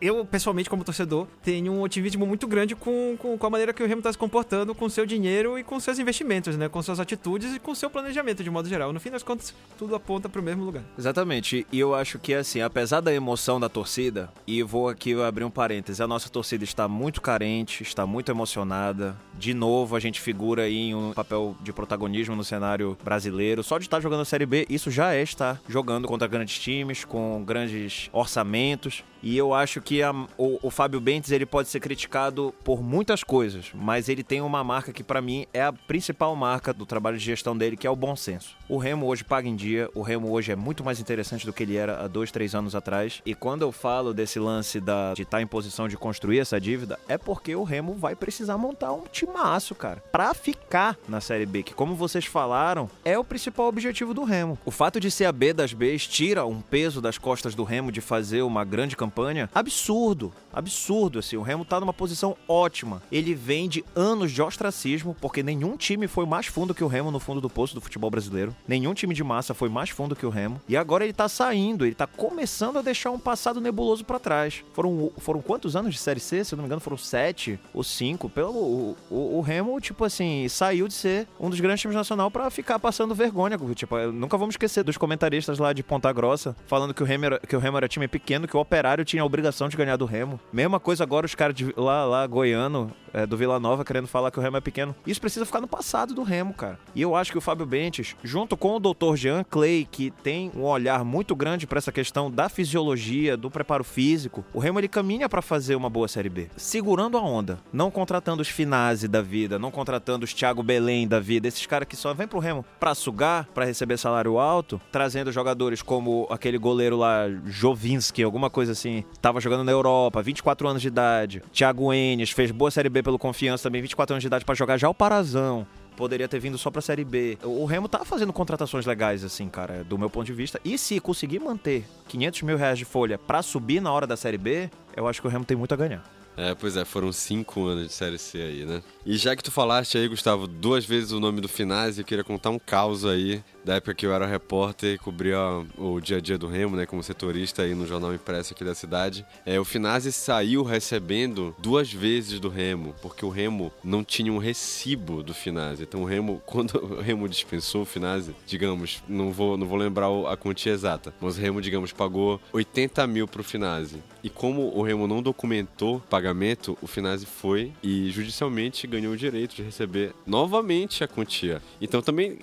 [0.00, 3.82] eu pessoalmente como torcedor tenho um otimismo muito grande com, com, com a maneira que
[3.82, 6.68] o Remo está se comportando com seu dinheiro e com seus investimentos, né?
[6.68, 8.92] Com suas atitudes e com seu planejamento de modo geral.
[8.92, 10.82] No fim das contas, tudo aponta para o mesmo lugar.
[10.98, 11.66] Exatamente.
[11.72, 15.50] E eu acho que assim, apesar da emoção da torcida, e vou aqui abrir um
[15.50, 19.16] parêntese, a nossa torcida está muito carente, está muito emocionada.
[19.38, 23.62] De novo, a gente figura aí em um papel de protagonismo no cenário brasileiro.
[23.62, 27.04] Só de estar jogando a Série B, isso já é estar jogando contra grandes times,
[27.04, 29.04] com grandes orçamentos.
[29.22, 33.24] E eu acho que a, o, o, Fábio Bentes ele pode ser criticado por muitas
[33.24, 37.18] coisas, mas ele tem uma marca que para mim é a principal marca do trabalho
[37.18, 38.56] de gestão dele, que é o bom senso.
[38.68, 41.62] O Remo hoje paga em dia, o Remo hoje é muito mais interessante do que
[41.62, 43.20] ele era há dois, três anos atrás.
[43.26, 46.60] E quando eu falo desse lance da, de estar tá em posição de construir essa
[46.60, 51.46] dívida, é porque o Remo vai precisar montar um timaço, cara, para ficar na Série
[51.46, 54.58] B, que como vocês falaram, é o principal objetivo do Remo.
[54.64, 57.90] O fato de ser a B das Bs tira um peso das costas do Remo
[57.90, 61.36] de fazer uma grande campanha campanha absurdo, absurdo assim.
[61.36, 63.02] O Remo tá numa posição ótima.
[63.10, 67.10] Ele vem de anos de ostracismo, porque nenhum time foi mais fundo que o Remo
[67.10, 68.54] no fundo do poço do futebol brasileiro.
[68.66, 70.60] Nenhum time de massa foi mais fundo que o Remo.
[70.68, 74.62] E agora ele tá saindo, ele tá começando a deixar um passado nebuloso para trás.
[74.72, 76.44] Foram, foram quantos anos de Série C?
[76.44, 78.28] Se eu não me engano, foram sete ou cinco.
[78.28, 82.30] Pelo, o, o, o Remo, tipo assim, saiu de ser um dos grandes times nacional
[82.30, 83.56] para ficar passando vergonha.
[83.74, 87.38] Tipo, nunca vamos esquecer dos comentaristas lá de Ponta Grossa falando que o Remo era,
[87.38, 89.96] que o Remo era time pequeno, que o Operário Operário tinha a obrigação de ganhar
[89.96, 90.40] do Remo.
[90.52, 94.38] Mesma coisa agora os caras lá, lá, goiano, é, do Vila Nova, querendo falar que
[94.38, 94.94] o Remo é pequeno.
[95.06, 96.78] Isso precisa ficar no passado do Remo, cara.
[96.94, 99.16] E eu acho que o Fábio Bentes, junto com o Dr.
[99.16, 103.84] Jean Clay, que tem um olhar muito grande para essa questão da fisiologia, do preparo
[103.84, 106.48] físico, o Remo ele caminha para fazer uma boa Série B.
[106.56, 107.58] Segurando a onda.
[107.72, 111.88] Não contratando os Finazzi da vida, não contratando os Thiago Belém da vida, esses caras
[111.88, 116.58] que só vêm pro Remo pra sugar, para receber salário alto, trazendo jogadores como aquele
[116.58, 121.42] goleiro lá, Jovinski, alguma coisa assim, tava jogando na Europa, 24 anos de idade.
[121.52, 124.76] Thiago Enes fez boa Série B pelo Confiança também, 24 anos de idade para jogar
[124.76, 125.66] já o Parazão
[125.98, 127.36] poderia ter vindo só pra Série B.
[127.42, 130.60] O Remo tá fazendo contratações legais, assim, cara, do meu ponto de vista.
[130.64, 134.38] E se conseguir manter 500 mil reais de folha pra subir na hora da Série
[134.38, 136.04] B, eu acho que o Remo tem muito a ganhar.
[136.36, 138.80] É, pois é, foram cinco anos de Série C aí, né?
[139.10, 142.22] E já que tu falaste aí, Gustavo, duas vezes o nome do Finazzi, eu queria
[142.22, 145.38] contar um caos aí da época que eu era repórter e cobria
[145.78, 148.74] o dia a dia do Remo, né, como setorista aí no jornal impresso aqui da
[148.74, 149.24] cidade.
[149.46, 154.36] É, o Finazzi saiu recebendo duas vezes do Remo, porque o Remo não tinha um
[154.36, 155.84] recibo do Finazzi.
[155.84, 160.08] Então o Remo, quando o Remo dispensou o Finazzi, digamos, não vou, não vou lembrar
[160.30, 164.02] a quantia exata, mas o Remo, digamos, pagou 80 mil pro Finazzi.
[164.22, 169.54] E como o Remo não documentou pagamento, o Finazzi foi e judicialmente ganhou o direito
[169.54, 171.60] de receber novamente a quantia.
[171.80, 172.38] Então também,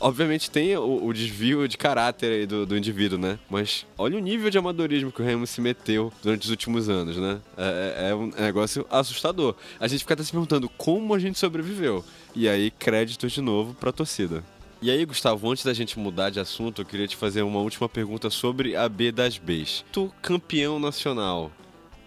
[0.00, 3.38] obviamente, tem tem o, o desvio de caráter aí do, do, indivíduo, né?
[3.48, 7.16] Mas olha o nível de amadorismo que o Remo se meteu durante os últimos anos,
[7.16, 7.40] né?
[7.56, 9.54] É, é, é um negócio assustador.
[9.78, 12.04] A gente fica até se perguntando como a gente sobreviveu.
[12.34, 14.42] E aí, créditos de novo pra torcida.
[14.82, 17.88] E aí, Gustavo, antes da gente mudar de assunto, eu queria te fazer uma última
[17.88, 19.84] pergunta sobre a B das Bs.
[19.92, 21.50] Tu, campeão nacional,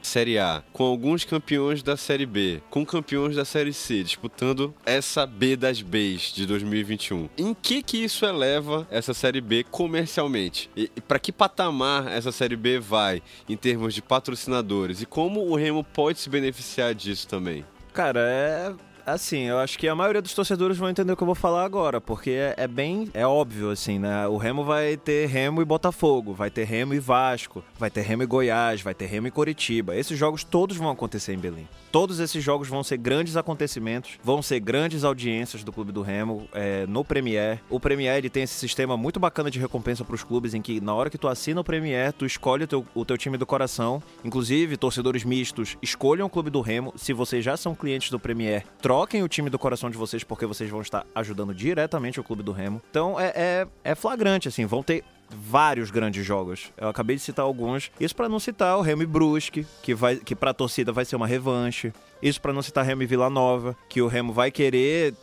[0.02, 5.26] Série A, com alguns campeões da Série B, com campeões da Série C, disputando essa
[5.26, 7.30] B das Bs de 2021.
[7.38, 10.70] Em que que isso eleva essa Série B comercialmente?
[10.76, 15.02] E, e para que patamar essa Série B vai em termos de patrocinadores?
[15.02, 17.66] E como o Remo pode se beneficiar disso também?
[17.94, 18.74] Cara, é
[19.12, 21.64] Assim, eu acho que a maioria dos torcedores vão entender o que eu vou falar
[21.64, 23.10] agora, porque é, é, bem.
[23.14, 24.28] É óbvio, assim, né?
[24.28, 28.24] O Remo vai ter Remo e Botafogo, vai ter Remo e Vasco, vai ter Remo
[28.24, 29.96] e Goiás, vai ter Remo e Coritiba.
[29.96, 31.68] Esses jogos todos vão acontecer em Belém.
[31.92, 36.48] Todos esses jogos vão ser grandes acontecimentos, vão ser grandes audiências do Clube do Remo
[36.54, 37.60] é, no Premier.
[37.68, 40.80] O Premier ele tem esse sistema muito bacana de recompensa para os clubes, em que
[40.80, 43.46] na hora que tu assina o Premier, tu escolhe o teu, o teu time do
[43.46, 44.04] coração.
[44.24, 46.94] Inclusive, torcedores mistos, escolham o Clube do Remo.
[46.96, 48.66] Se vocês já são clientes do Premier,
[49.00, 52.44] troquem o time do coração de vocês, porque vocês vão estar ajudando diretamente o Clube
[52.44, 52.82] do Remo.
[52.92, 56.74] Então é, é, é flagrante, assim, vão ter vários grandes jogos.
[56.76, 57.90] Eu acabei de citar alguns.
[57.98, 61.16] Isso para não citar o Remy Brusque, que vai que para a torcida vai ser
[61.16, 61.94] uma revanche.
[62.22, 65.14] Isso para não citar Remo e Vila Nova, que o Remo vai querer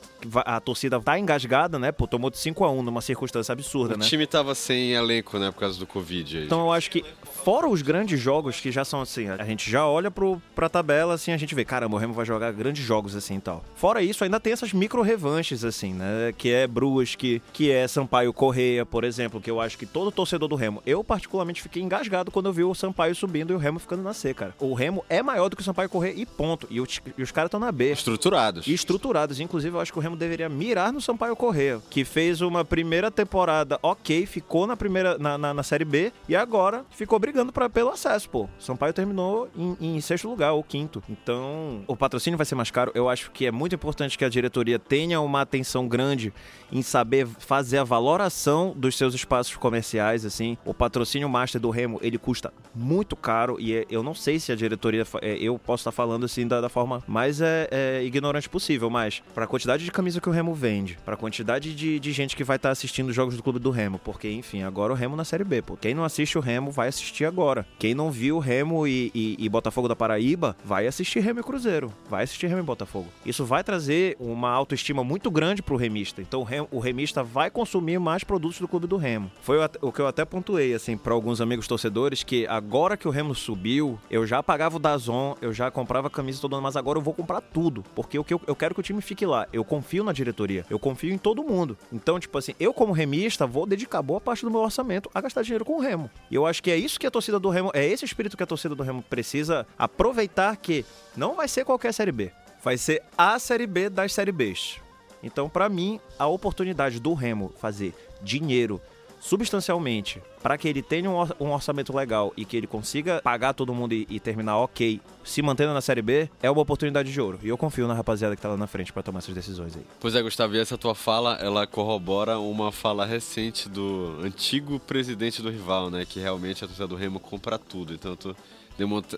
[0.45, 1.93] a torcida tá engasgada, né?
[1.93, 4.05] Pô, tomou de 5 a 1 numa circunstância absurda, o né?
[4.05, 6.39] O time tava sem elenco, né, por causa do Covid.
[6.39, 6.45] Aí.
[6.45, 7.05] Então eu acho que,
[7.45, 11.15] fora os grandes jogos que já são assim, a gente já olha pro, pra tabela,
[11.15, 13.65] assim, a gente vê, caramba, o Remo vai jogar grandes jogos assim e tal.
[13.75, 16.33] Fora isso, ainda tem essas micro revanches, assim, né?
[16.37, 20.49] Que é Brusque, que é Sampaio Correia, por exemplo, que eu acho que todo torcedor
[20.49, 23.79] do Remo, eu particularmente fiquei engasgado quando eu vi o Sampaio subindo e o Remo
[23.79, 24.55] ficando na C, cara.
[24.59, 26.67] O Remo é maior do que o Sampaio Correia e ponto.
[26.71, 26.86] E, o,
[27.17, 27.93] e os caras estão na B.
[27.93, 28.67] Estruturados.
[28.67, 29.41] E estruturados.
[29.41, 33.11] Inclusive, eu acho que o Remo deveria mirar no Sampaio Correia, que fez uma primeira
[33.11, 37.69] temporada ok, ficou na primeira na, na, na Série B e agora ficou brigando pra,
[37.69, 38.49] pelo acesso, pô.
[38.59, 41.03] Sampaio terminou em, em, sexto lugar, ou quinto.
[41.09, 42.93] Então, o patrocínio vai ser mais caro.
[42.95, 46.33] Eu acho que é muito importante que a diretoria tenha uma atenção grande
[46.71, 50.57] em saber fazer a valoração dos seus espaços comerciais, assim.
[50.65, 54.53] O patrocínio master do Remo, ele custa muito caro e é, eu não sei se
[54.53, 58.51] a diretoria, é, eu posso estar falando assim da, da forma mais é, é ignorante
[58.51, 61.99] possível, mas para a quantidade de camisa que o Remo vende, para a quantidade de,
[61.99, 64.63] de gente que vai estar tá assistindo os jogos do clube do Remo, porque enfim,
[64.63, 65.75] agora o Remo na Série B, pô.
[65.75, 67.67] Quem não assiste o Remo vai assistir agora.
[67.79, 71.91] Quem não viu Remo e, e, e Botafogo da Paraíba vai assistir Remo e Cruzeiro,
[72.11, 73.09] vai assistir Remo e Botafogo.
[73.25, 76.21] Isso vai trazer uma autoestima muito grande pro remista.
[76.21, 79.31] Então o, Remo, o remista vai consumir mais produtos do clube do Remo.
[79.41, 83.09] Foi o, o que eu até pontuei assim para alguns amigos torcedores que agora que
[83.09, 86.75] o Remo subiu, eu já pagava o Dazon, eu já comprava camisa todo ano, mas
[86.75, 89.25] agora eu vou comprar tudo, porque o que eu, eu quero que o time fique
[89.25, 89.47] lá.
[89.53, 91.79] Eu confio na diretoria, eu confio em todo mundo.
[91.93, 95.43] Então, tipo assim, eu como remista vou dedicar boa parte do meu orçamento a gastar
[95.43, 96.11] dinheiro com o Remo.
[96.29, 98.43] E eu acho que é isso que a torcida do Remo, é esse espírito que
[98.43, 100.85] a torcida do Remo precisa aproveitar que
[101.17, 102.33] não vai ser qualquer série B,
[102.65, 104.81] vai ser a série B das série Bs.
[105.23, 108.83] Então, para mim, a oportunidade do Remo fazer dinheiro
[109.27, 113.93] substancialmente para que ele tenha um orçamento legal e que ele consiga pagar todo mundo
[113.93, 117.41] e, e, terminar ok, se mantendo na Série B, é uma oportunidade de ouro.
[117.43, 119.83] E eu confio na rapaziada que tá lá na frente para tomar essas decisões aí.
[119.99, 125.43] Pois é, Gustavo, e essa tua fala, ela corrobora uma fala recente do antigo presidente
[125.43, 126.05] do rival, né?
[126.05, 127.93] Que realmente a torcida do Remo compra tudo.
[127.93, 128.37] Então, tu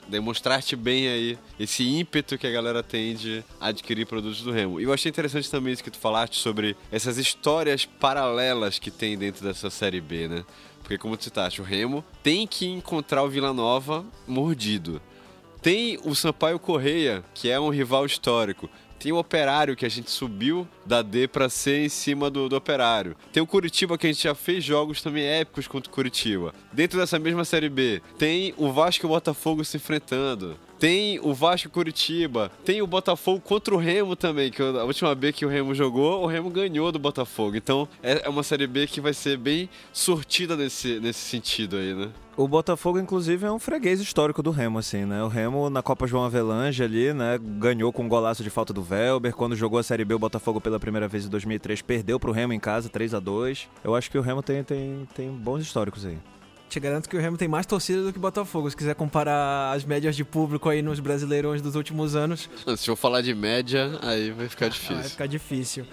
[0.09, 4.81] demonstrar-te bem aí esse ímpeto que a galera tem de adquirir produtos do Remo.
[4.81, 9.19] E eu achei interessante também isso que tu falaste sobre essas histórias paralelas que tem
[9.19, 10.45] dentro dessa série B, né?
[10.81, 15.03] Porque como tu citaste, o Remo tem que encontrar o Vila Nova mordido.
[15.61, 18.71] Tem o Sampaio Correia, que é um rival histórico.
[18.99, 22.57] Tem o Operário, que a gente subiu da D para C em cima do, do
[22.57, 23.17] Operário.
[23.33, 26.53] Tem o Curitiba, que a gente já fez jogos também épicos contra o Curitiba.
[26.73, 30.57] Dentro dessa mesma Série B, tem o Vasco e o Botafogo se enfrentando.
[30.79, 35.33] Tem o Vasco Curitiba, tem o Botafogo contra o Remo também, que a última B
[35.33, 37.57] que o Remo jogou, o Remo ganhou do Botafogo.
[37.57, 42.11] Então é, uma Série B que vai ser bem sortida nesse, nesse sentido aí, né?
[42.37, 45.25] O Botafogo, inclusive, é um freguês histórico do Remo, assim, né?
[45.25, 48.81] O Remo, na Copa João Avelange ali, né, ganhou com um golaço de falta do
[48.81, 49.35] Velber.
[49.35, 52.53] Quando jogou a Série B, o Botafogo pela primeira vez em 2003 perdeu pro Remo
[52.53, 56.07] em casa, 3 a 2 Eu acho que o Remo tem, tem, tem bons históricos
[56.07, 56.17] aí.
[56.69, 58.69] Te garanto que o Remo tem mais torcida do que o Botafogo.
[58.69, 62.49] Se quiser comparar as médias de público aí nos Brasileirões dos últimos anos.
[62.77, 64.97] Se eu falar de média, aí vai ficar difícil.
[64.97, 65.87] Vai ficar difícil.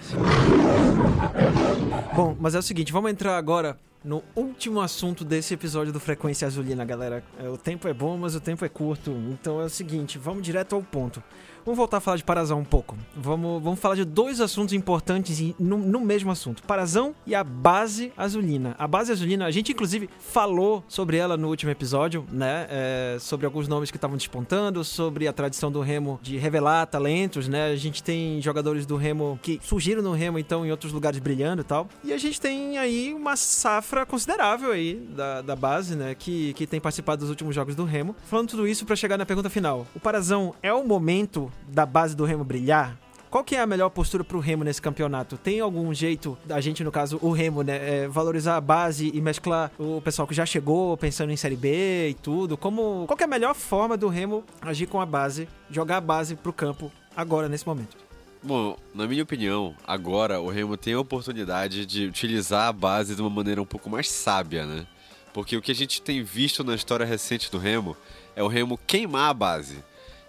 [2.13, 6.45] Bom, mas é o seguinte, vamos entrar agora no último assunto desse episódio do Frequência
[6.45, 7.23] Azulina, galera.
[7.39, 9.11] É, o tempo é bom, mas o tempo é curto.
[9.32, 11.23] Então é o seguinte, vamos direto ao ponto.
[11.66, 12.95] Vamos voltar a falar de Parazão um pouco.
[13.16, 18.13] Vamos, vamos falar de dois assuntos importantes no, no mesmo assunto: Parazão e a base
[18.16, 18.76] azulina.
[18.78, 22.68] A base azulina, a gente inclusive falou sobre ela no último episódio, né?
[22.70, 27.47] É, sobre alguns nomes que estavam despontando, sobre a tradição do Remo de revelar talentos,
[27.47, 27.72] né?
[27.72, 31.63] A gente tem jogadores do Remo que surgiram no Remo, então, em outros lugares brilhando
[31.63, 31.88] e tal.
[32.03, 36.13] E a gente tem aí uma safra considerável aí da, da base, né?
[36.13, 38.16] Que, que tem participado dos últimos jogos do Remo.
[38.28, 42.16] Falando tudo isso para chegar na pergunta final: o Parazão é o momento da base
[42.16, 42.97] do Remo brilhar,
[43.36, 45.38] qual que é a melhor postura para o Remo nesse campeonato?
[45.38, 49.20] Tem algum jeito, a gente no caso, o Remo, né, é, valorizar a base e
[49.20, 52.56] mesclar o pessoal que já chegou pensando em Série B e tudo?
[52.56, 56.01] Como, qual que é a melhor forma do Remo agir com a base, jogar a
[56.01, 57.97] base para o campo agora, nesse momento?
[58.41, 63.22] Bom, na minha opinião, agora o Remo tem a oportunidade de utilizar a base de
[63.22, 64.88] uma maneira um pouco mais sábia, né?
[65.34, 67.97] Porque o que a gente tem visto na história recente do Remo
[68.34, 69.84] é o Remo queimar a base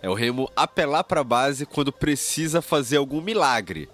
[0.07, 3.89] é o Remo apelar para a base quando precisa fazer algum milagre.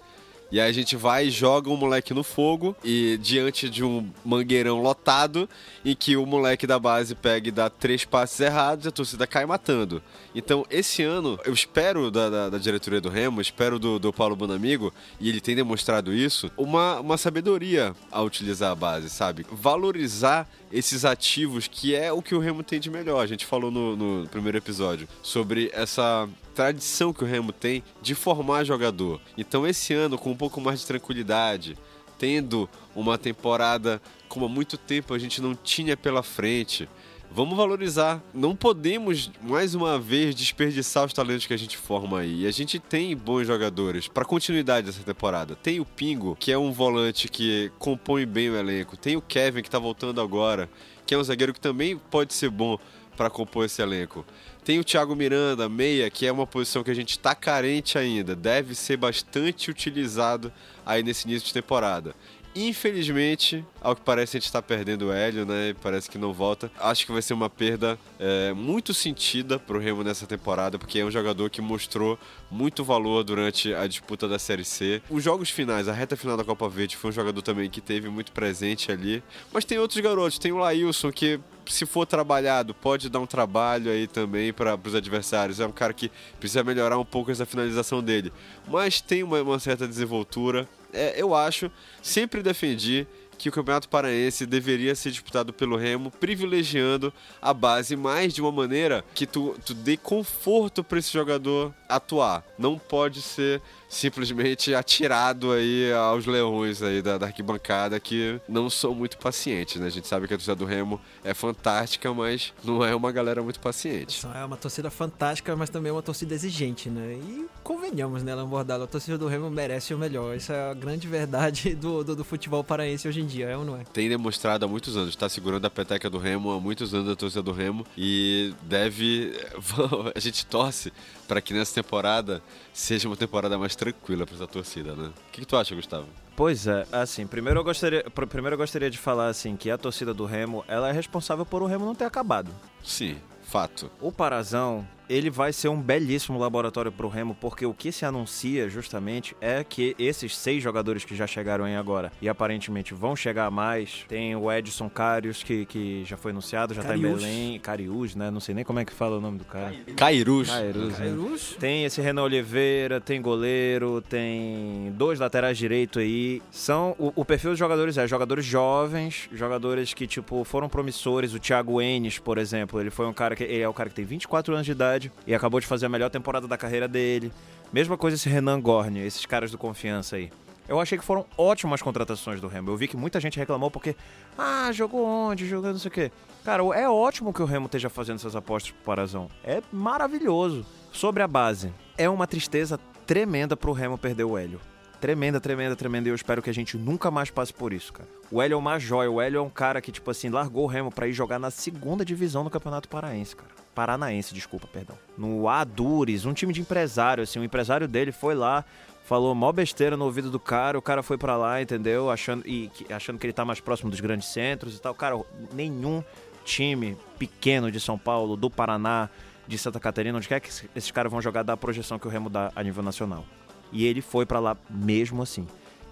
[0.51, 4.07] E aí a gente vai e joga o moleque no fogo e diante de um
[4.23, 5.49] mangueirão lotado
[5.83, 9.25] em que o moleque da base pega e dá três passes errados e a torcida
[9.25, 10.03] cai matando.
[10.35, 14.35] Então esse ano eu espero da, da, da diretoria do Remo, espero do, do Paulo
[14.35, 19.47] Bonamigo, e ele tem demonstrado isso, uma, uma sabedoria a utilizar a base, sabe?
[19.51, 23.23] Valorizar esses ativos que é o que o Remo tem de melhor.
[23.23, 28.15] A gente falou no, no primeiro episódio sobre essa tradição que o Remo tem de
[28.15, 29.21] formar jogador.
[29.37, 31.77] Então, esse ano, com um pouco mais de tranquilidade,
[32.17, 36.89] tendo uma temporada como há muito tempo a gente não tinha pela frente,
[37.33, 38.21] vamos valorizar.
[38.33, 42.43] Não podemos, mais uma vez, desperdiçar os talentos que a gente forma aí.
[42.43, 45.55] E a gente tem bons jogadores para continuidade dessa temporada.
[45.55, 48.95] Tem o Pingo, que é um volante que compõe bem o elenco.
[48.95, 50.69] Tem o Kevin, que está voltando agora,
[51.05, 52.77] que é um zagueiro que também pode ser bom
[53.17, 54.23] para compor esse elenco.
[54.63, 58.35] Tem o Thiago Miranda, meia, que é uma posição que a gente está carente ainda,
[58.35, 60.51] deve ser bastante utilizado
[60.85, 62.15] aí nesse início de temporada.
[62.55, 65.75] Infelizmente, ao que parece, a gente está perdendo o Hélio, né?
[65.81, 66.71] Parece que não volta.
[66.79, 70.99] Acho que vai ser uma perda é, muito sentida para o Remo nessa temporada, porque
[70.99, 72.17] é um jogador que mostrou
[72.51, 75.01] muito valor durante a disputa da Série C.
[75.09, 78.09] Os jogos finais, a reta final da Copa Verde, foi um jogador também que teve
[78.09, 79.23] muito presente ali.
[79.51, 83.91] Mas tem outros garotos, tem o Laílson, que se for trabalhado, pode dar um trabalho
[83.91, 85.59] aí também para os adversários.
[85.59, 88.31] É um cara que precisa melhorar um pouco essa finalização dele.
[88.67, 90.67] Mas tem uma, uma certa desenvoltura.
[90.91, 93.07] É, eu acho, sempre defendi
[93.37, 97.11] que o Campeonato Paraense deveria ser disputado pelo Remo, privilegiando
[97.41, 102.43] a base mais de uma maneira que tu, tu dê conforto para esse jogador atuar.
[102.57, 103.61] Não pode ser
[103.93, 109.87] simplesmente atirado aí aos leões aí da, da, arquibancada que não são muito pacientes, né?
[109.87, 113.41] A gente sabe que a torcida do Remo é fantástica, mas não é uma galera
[113.43, 114.25] muito paciente.
[114.33, 117.13] É uma torcida fantástica, mas também é uma torcida exigente, né?
[117.13, 120.35] E convenhamos, né, Lambordalo, a torcida do Remo merece o melhor.
[120.35, 123.63] Essa é a grande verdade do, do, do futebol paraense hoje em dia, é ou
[123.63, 123.83] não é?
[123.93, 127.15] Tem demonstrado há muitos anos, está segurando a peteca do Remo há muitos anos a
[127.15, 129.33] torcida do Remo e deve...
[130.15, 130.91] a gente torce
[131.33, 135.07] para que nessa temporada seja uma temporada mais tranquila para essa torcida, né?
[135.07, 136.05] O que, que, tu acha, Gustavo?
[136.35, 140.13] Pois é, assim, primeiro eu gostaria, primeiro eu gostaria de falar assim que a torcida
[140.13, 142.51] do Remo, ela é responsável por o Remo não ter acabado.
[142.83, 143.89] Sim, fato.
[143.99, 148.03] O Parazão, ele vai ser um belíssimo laboratório para o Remo, porque o que se
[148.03, 153.15] anuncia justamente é que esses seis jogadores que já chegaram aí agora e aparentemente vão
[153.15, 157.21] chegar mais, tem o Edson Carius, que, que já foi anunciado, já Carius.
[157.21, 158.31] tá em Belém, Carius, né?
[158.31, 159.73] Não sei nem como é que fala o nome do cara.
[159.95, 160.49] Cairus.
[160.49, 160.97] Cairus.
[160.97, 161.51] Cairus.
[161.51, 161.57] Né?
[161.59, 166.41] Tem esse Renan Oliveira, tem goleiro, tem dois laterais direito aí.
[166.49, 171.33] São o, o perfil dos jogadores é jogadores jovens, jogadores que tipo foram promissores.
[171.33, 173.95] O Thiago Enes, por exemplo, ele foi um cara que ele é o cara que
[173.95, 177.31] tem 24 anos de idade e acabou de fazer a melhor temporada da carreira dele.
[177.71, 180.31] Mesma coisa esse Renan Gorni, esses caras do confiança aí.
[180.67, 182.69] Eu achei que foram ótimas contratações do Remo.
[182.69, 183.95] Eu vi que muita gente reclamou porque,
[184.37, 186.11] ah, jogou onde, jogou não sei o quê.
[186.45, 189.29] Cara, é ótimo que o Remo esteja fazendo essas apostas pro Parazão.
[189.43, 190.65] É maravilhoso.
[190.91, 194.59] Sobre a base, é uma tristeza tremenda pro Remo perder o Hélio.
[195.03, 196.07] Tremenda, tremenda, tremenda.
[196.07, 198.07] E eu espero que a gente nunca mais passe por isso, cara.
[198.31, 199.11] O Hélio é uma joia.
[199.11, 201.51] O Hélio é um cara que, tipo assim, largou o Remo para ir jogar na
[201.51, 203.49] segunda divisão do Campeonato Paraense, cara.
[203.75, 204.97] Paranaense, desculpa, perdão.
[205.17, 207.37] No Adures, um time de empresário, assim.
[207.37, 208.63] O empresário dele foi lá,
[209.03, 212.09] falou mó besteira no ouvido do cara, o cara foi para lá, entendeu?
[212.09, 214.95] Achando, e, achando que ele tá mais próximo dos grandes centros e tal.
[214.95, 216.01] Cara, nenhum
[216.45, 219.09] time pequeno de São Paulo, do Paraná,
[219.45, 222.29] de Santa Catarina, onde quer que esses caras vão jogar, da projeção que o Remo
[222.29, 223.25] dá a nível nacional.
[223.73, 225.45] E ele foi para lá mesmo assim.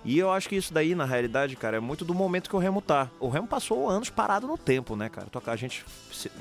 [0.03, 2.59] E eu acho que isso daí, na realidade, cara, é muito do momento que o
[2.59, 3.09] Remo tá.
[3.19, 5.27] O Remo passou anos parado no tempo, né, cara?
[5.45, 5.85] A gente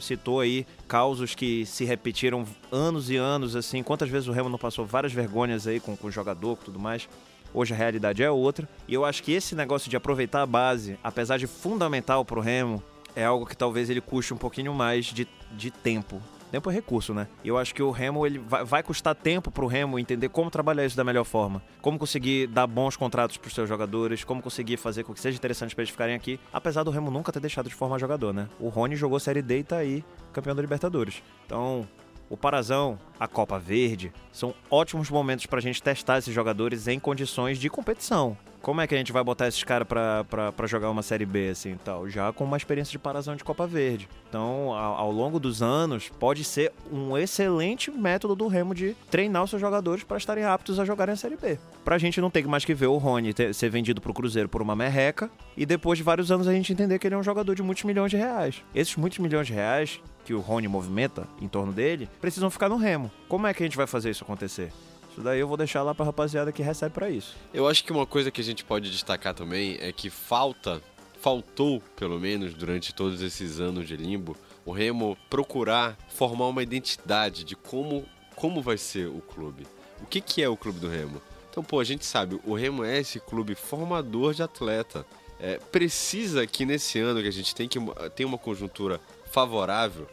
[0.01, 3.83] citou aí causos que se repetiram anos e anos, assim.
[3.83, 6.79] Quantas vezes o Remo não passou várias vergonhas aí com, com o jogador e tudo
[6.79, 7.07] mais.
[7.53, 8.67] Hoje a realidade é outra.
[8.89, 12.83] E eu acho que esse negócio de aproveitar a base, apesar de fundamental pro Remo,
[13.15, 17.15] é algo que talvez ele custe um pouquinho mais de, de tempo Tempo é recurso,
[17.15, 17.29] né?
[17.45, 20.51] E eu acho que o Remo ele vai, vai custar tempo pro Remo entender como
[20.51, 21.63] trabalhar isso da melhor forma.
[21.81, 25.75] Como conseguir dar bons contratos pros seus jogadores, como conseguir fazer com que seja interessante
[25.75, 26.41] para eles ficarem aqui.
[26.53, 28.49] Apesar do Remo nunca ter deixado de formar jogador, né?
[28.59, 31.23] O Rony jogou Série D e tá aí, campeão da Libertadores.
[31.47, 31.87] Então,
[32.31, 36.99] o Parazão, a Copa Verde, são ótimos momentos para a gente testar esses jogadores em
[36.99, 41.03] condições de competição como é que a gente vai botar esses caras pra, jogar uma
[41.03, 42.09] Série B, assim, tal?
[42.09, 44.09] Já com uma experiência de parazão de Copa Verde.
[44.29, 49.45] Então, ao, ao, longo dos anos, pode ser um excelente método do Remo de treinar
[49.45, 51.59] os seus jogadores para estarem aptos a jogarem a Série B.
[51.85, 54.63] Pra gente não ter mais que ver o Rony ter, ser vendido pro Cruzeiro por
[54.63, 57.55] uma merreca e depois de vários anos a gente entender que ele é um jogador
[57.55, 58.63] de muitos milhões de reais.
[58.75, 62.77] Esses muitos milhões de reais que o Rony movimenta em torno dele precisam ficar no
[62.77, 63.11] Remo.
[63.29, 64.73] Como é que a gente vai fazer isso acontecer?
[65.11, 67.37] Isso daí eu vou deixar lá pra rapaziada que recebe para isso.
[67.53, 70.81] Eu acho que uma coisa que a gente pode destacar também é que falta,
[71.21, 77.45] faltou pelo menos durante todos esses anos de limbo, o Remo procurar formar uma identidade
[77.45, 78.07] de como,
[78.37, 79.67] como vai ser o clube.
[80.01, 81.21] O que, que é o clube do Remo?
[81.51, 85.05] Então, pô, a gente sabe, o Remo é esse clube formador de atleta.
[85.41, 87.79] É, precisa que nesse ano que a gente tem que
[88.15, 89.01] tem uma conjuntura
[89.31, 90.09] favorável,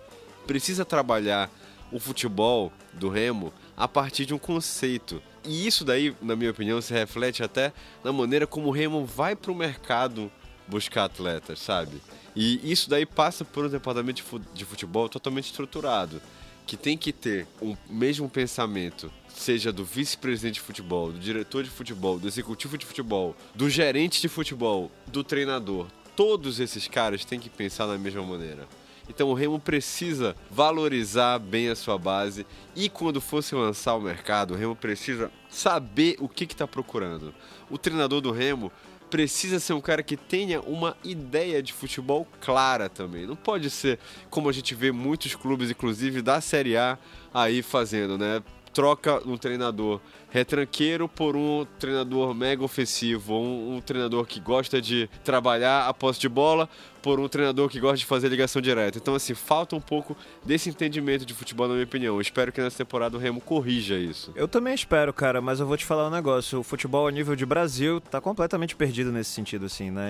[0.45, 1.49] precisa trabalhar
[1.91, 5.21] o futebol do Remo a partir de um conceito.
[5.43, 7.71] E isso daí, na minha opinião, se reflete até
[8.03, 10.31] na maneira como o Remo vai para o mercado
[10.67, 12.01] buscar atletas, sabe?
[12.35, 16.21] E isso daí passa por um departamento de futebol totalmente estruturado,
[16.65, 21.69] que tem que ter o mesmo pensamento, seja do vice-presidente de futebol, do diretor de
[21.69, 25.87] futebol, do executivo de futebol, do gerente de futebol, do treinador.
[26.13, 28.67] Todos esses caras têm que pensar da mesma maneira.
[29.09, 32.45] Então o Remo precisa valorizar bem a sua base
[32.75, 37.33] e quando fosse lançar o mercado, o Remo precisa saber o que está procurando.
[37.69, 38.71] O treinador do Remo
[39.09, 43.25] precisa ser um cara que tenha uma ideia de futebol clara também.
[43.25, 43.99] Não pode ser
[44.29, 46.97] como a gente vê muitos clubes, inclusive da Série A,
[47.33, 48.43] aí fazendo, né?
[48.77, 49.99] Troca um treinador
[50.29, 56.19] retranqueiro por um treinador mega ofensivo, um, um, treinador que gosta de trabalhar a posse
[56.19, 56.69] de bola
[57.01, 58.99] por um treinador que gosta de fazer ligação direta.
[58.99, 60.15] Então, assim, falta um pouco
[60.45, 62.13] desse entendimento de futebol, na minha opinião.
[62.13, 64.31] Eu espero que nessa temporada o Remo corrija isso.
[64.35, 66.59] Eu também espero, cara, mas eu vou te falar um negócio.
[66.59, 70.05] O futebol a nível de Brasil tá completamente perdido nesse sentido, assim, né?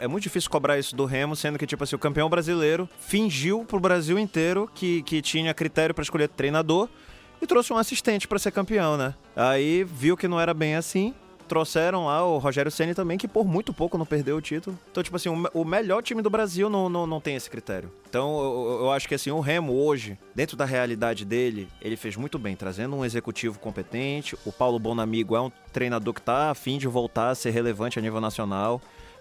[0.00, 2.88] É, é muito difícil cobrar isso do Remo, sendo que, tipo assim, o campeão brasileiro
[2.98, 6.88] fingiu pro Brasil inteiro que, que tinha critério para escolher treinador
[7.40, 9.14] e trouxe um assistente para ser campeão, né?
[9.34, 11.14] Aí viu que não era bem assim,
[11.46, 14.78] trouxeram lá o Rogério Ceni também, que por muito pouco não perdeu o título.
[14.90, 17.90] Então, tipo assim, o, melhor time do Brasil não, não, não tem esse critério.
[18.08, 22.16] Então, eu, eu, acho que assim, o Remo hoje, dentro da realidade dele, ele fez
[22.16, 24.36] muito bem, trazendo um executivo competente.
[24.44, 28.02] O Paulo Bonamigo é um treinador que tá afim de voltar a ser relevante a
[28.02, 28.80] nível nacional.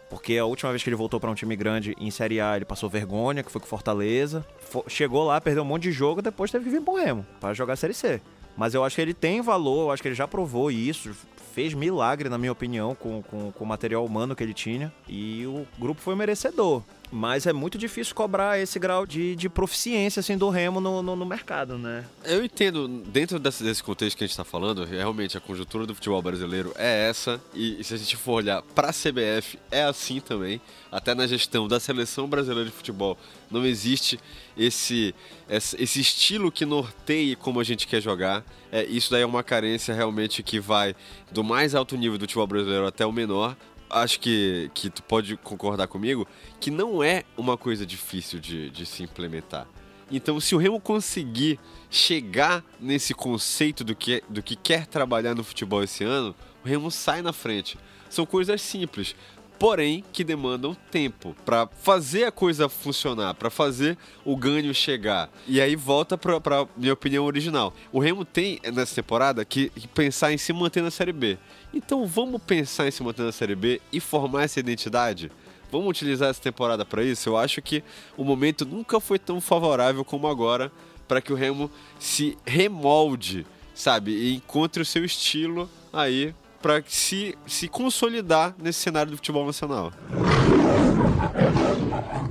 [0.10, 2.66] Porque a última vez que ele voltou para um time grande em Série A, ele
[2.66, 4.45] passou vergonha, que foi com Fortaleza.
[4.88, 7.76] Chegou lá, perdeu um monte de jogo, depois teve que vir pro Remo para jogar
[7.76, 8.22] Série C.
[8.56, 11.14] Mas eu acho que ele tem valor, eu acho que ele já provou isso,
[11.53, 14.93] fez milagre, na minha opinião, com, com, com o material humano que ele tinha.
[15.08, 16.84] E o grupo foi merecedor.
[17.16, 21.16] Mas é muito difícil cobrar esse grau de, de proficiência assim, do Remo no, no,
[21.16, 22.03] no mercado, né?
[22.26, 25.95] Eu entendo, dentro desse, desse contexto que a gente está falando, realmente a conjuntura do
[25.95, 27.41] futebol brasileiro é essa.
[27.53, 30.59] E, e se a gente for olhar para a CBF, é assim também.
[30.91, 33.18] Até na gestão da seleção brasileira de futebol,
[33.49, 34.20] não existe
[34.57, 35.16] esse,
[35.47, 38.43] esse estilo que norteie como a gente quer jogar.
[38.70, 40.93] É, isso daí é uma carência realmente que vai
[41.32, 43.55] do mais alto nível do futebol brasileiro até o menor
[43.89, 46.27] acho que, que tu pode concordar comigo
[46.59, 49.67] que não é uma coisa difícil de, de se implementar.
[50.11, 51.59] Então, se o Remo conseguir
[51.89, 56.91] chegar nesse conceito do que, do que quer trabalhar no futebol esse ano, o Remo
[56.91, 57.77] sai na frente.
[58.09, 59.15] São coisas simples
[59.58, 65.30] porém que demandam tempo para fazer a coisa funcionar, para fazer o ganho chegar.
[65.47, 67.74] E aí volta para minha opinião original.
[67.91, 71.38] O Remo tem nessa temporada que, que pensar em se manter na Série B.
[71.74, 75.32] Então vamos pensar em se manter na Série B e formar essa identidade.
[75.72, 77.30] Vamos utilizar essa temporada para isso?
[77.30, 77.84] Eu acho que
[78.16, 80.72] o momento nunca foi tão favorável como agora
[81.08, 84.12] para que o Remo se remolde, sabe?
[84.12, 86.34] E encontre o seu estilo aí
[86.66, 89.93] para se, se consolidar nesse cenário do futebol nacional.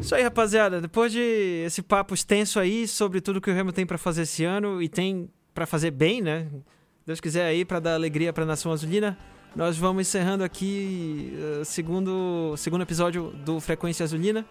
[0.01, 0.81] Isso aí, rapaziada.
[0.81, 4.43] Depois de esse papo extenso aí sobre tudo que o Remo tem para fazer esse
[4.43, 6.49] ano e tem para fazer bem, né?
[7.07, 9.17] Deus quiser aí para dar alegria para a nação azulina.
[9.55, 14.45] Nós vamos encerrando aqui o uh, segundo, segundo episódio do Frequência Azulina.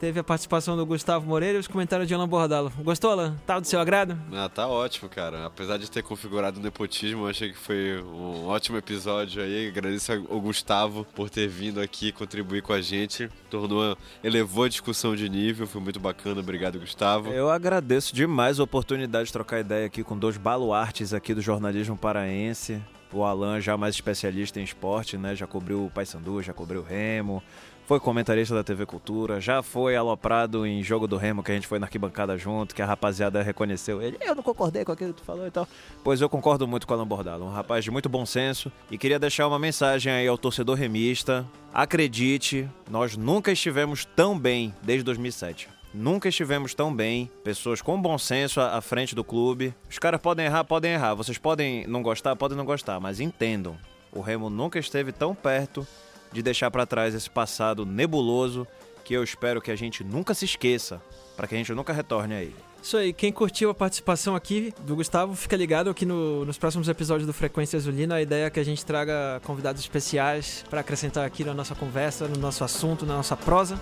[0.00, 2.72] Teve a participação do Gustavo Moreira e os comentários de Alan Bordalo.
[2.78, 3.36] Gostou, Alan?
[3.46, 4.18] Tá do seu agrado?
[4.32, 5.44] Ah, tá ótimo, cara.
[5.44, 9.68] Apesar de ter configurado o nepotismo, eu achei que foi um ótimo episódio aí.
[9.68, 13.28] Agradeço ao Gustavo por ter vindo aqui contribuir com a gente.
[13.50, 13.94] Tornou,
[14.24, 16.40] elevou a discussão de nível, foi muito bacana.
[16.40, 17.28] Obrigado, Gustavo.
[17.28, 21.98] Eu agradeço demais a oportunidade de trocar ideia aqui com dois baluartes aqui do jornalismo
[21.98, 22.80] paraense.
[23.12, 25.34] O Alan já mais especialista em esporte, né?
[25.34, 27.42] Já cobriu o Paysandu, já cobriu o Remo,
[27.90, 31.66] foi comentarista da TV Cultura, já foi aloprado em jogo do Remo, que a gente
[31.66, 34.16] foi na arquibancada junto, que a rapaziada reconheceu ele.
[34.20, 35.66] Eu não concordei com aquilo que tu falou e tal.
[36.04, 38.70] Pois eu concordo muito com o Alan Bordalo, um rapaz de muito bom senso.
[38.92, 41.44] E queria deixar uma mensagem aí ao torcedor remista.
[41.74, 45.68] Acredite, nós nunca estivemos tão bem desde 2007.
[45.92, 49.74] Nunca estivemos tão bem, pessoas com bom senso à frente do clube.
[49.90, 51.14] Os caras podem errar, podem errar.
[51.14, 53.76] Vocês podem não gostar, podem não gostar, mas entendam.
[54.12, 55.84] O Remo nunca esteve tão perto
[56.32, 58.66] de deixar para trás esse passado nebuloso
[59.04, 61.00] que eu espero que a gente nunca se esqueça,
[61.36, 62.56] para que a gente nunca retorne a ele.
[62.82, 66.88] Isso aí, quem curtiu a participação aqui do Gustavo, fica ligado aqui no, nos próximos
[66.88, 68.14] episódios do Frequência Azulina.
[68.14, 72.26] A ideia é que a gente traga convidados especiais para acrescentar aqui na nossa conversa,
[72.26, 73.78] no nosso assunto, na nossa prosa.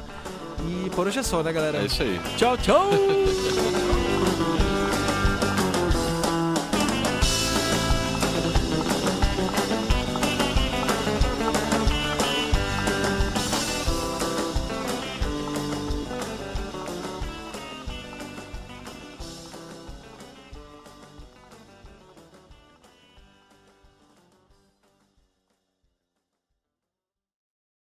[0.66, 1.78] E por hoje é só, né, galera?
[1.78, 2.18] É isso aí.
[2.36, 2.90] Tchau, tchau!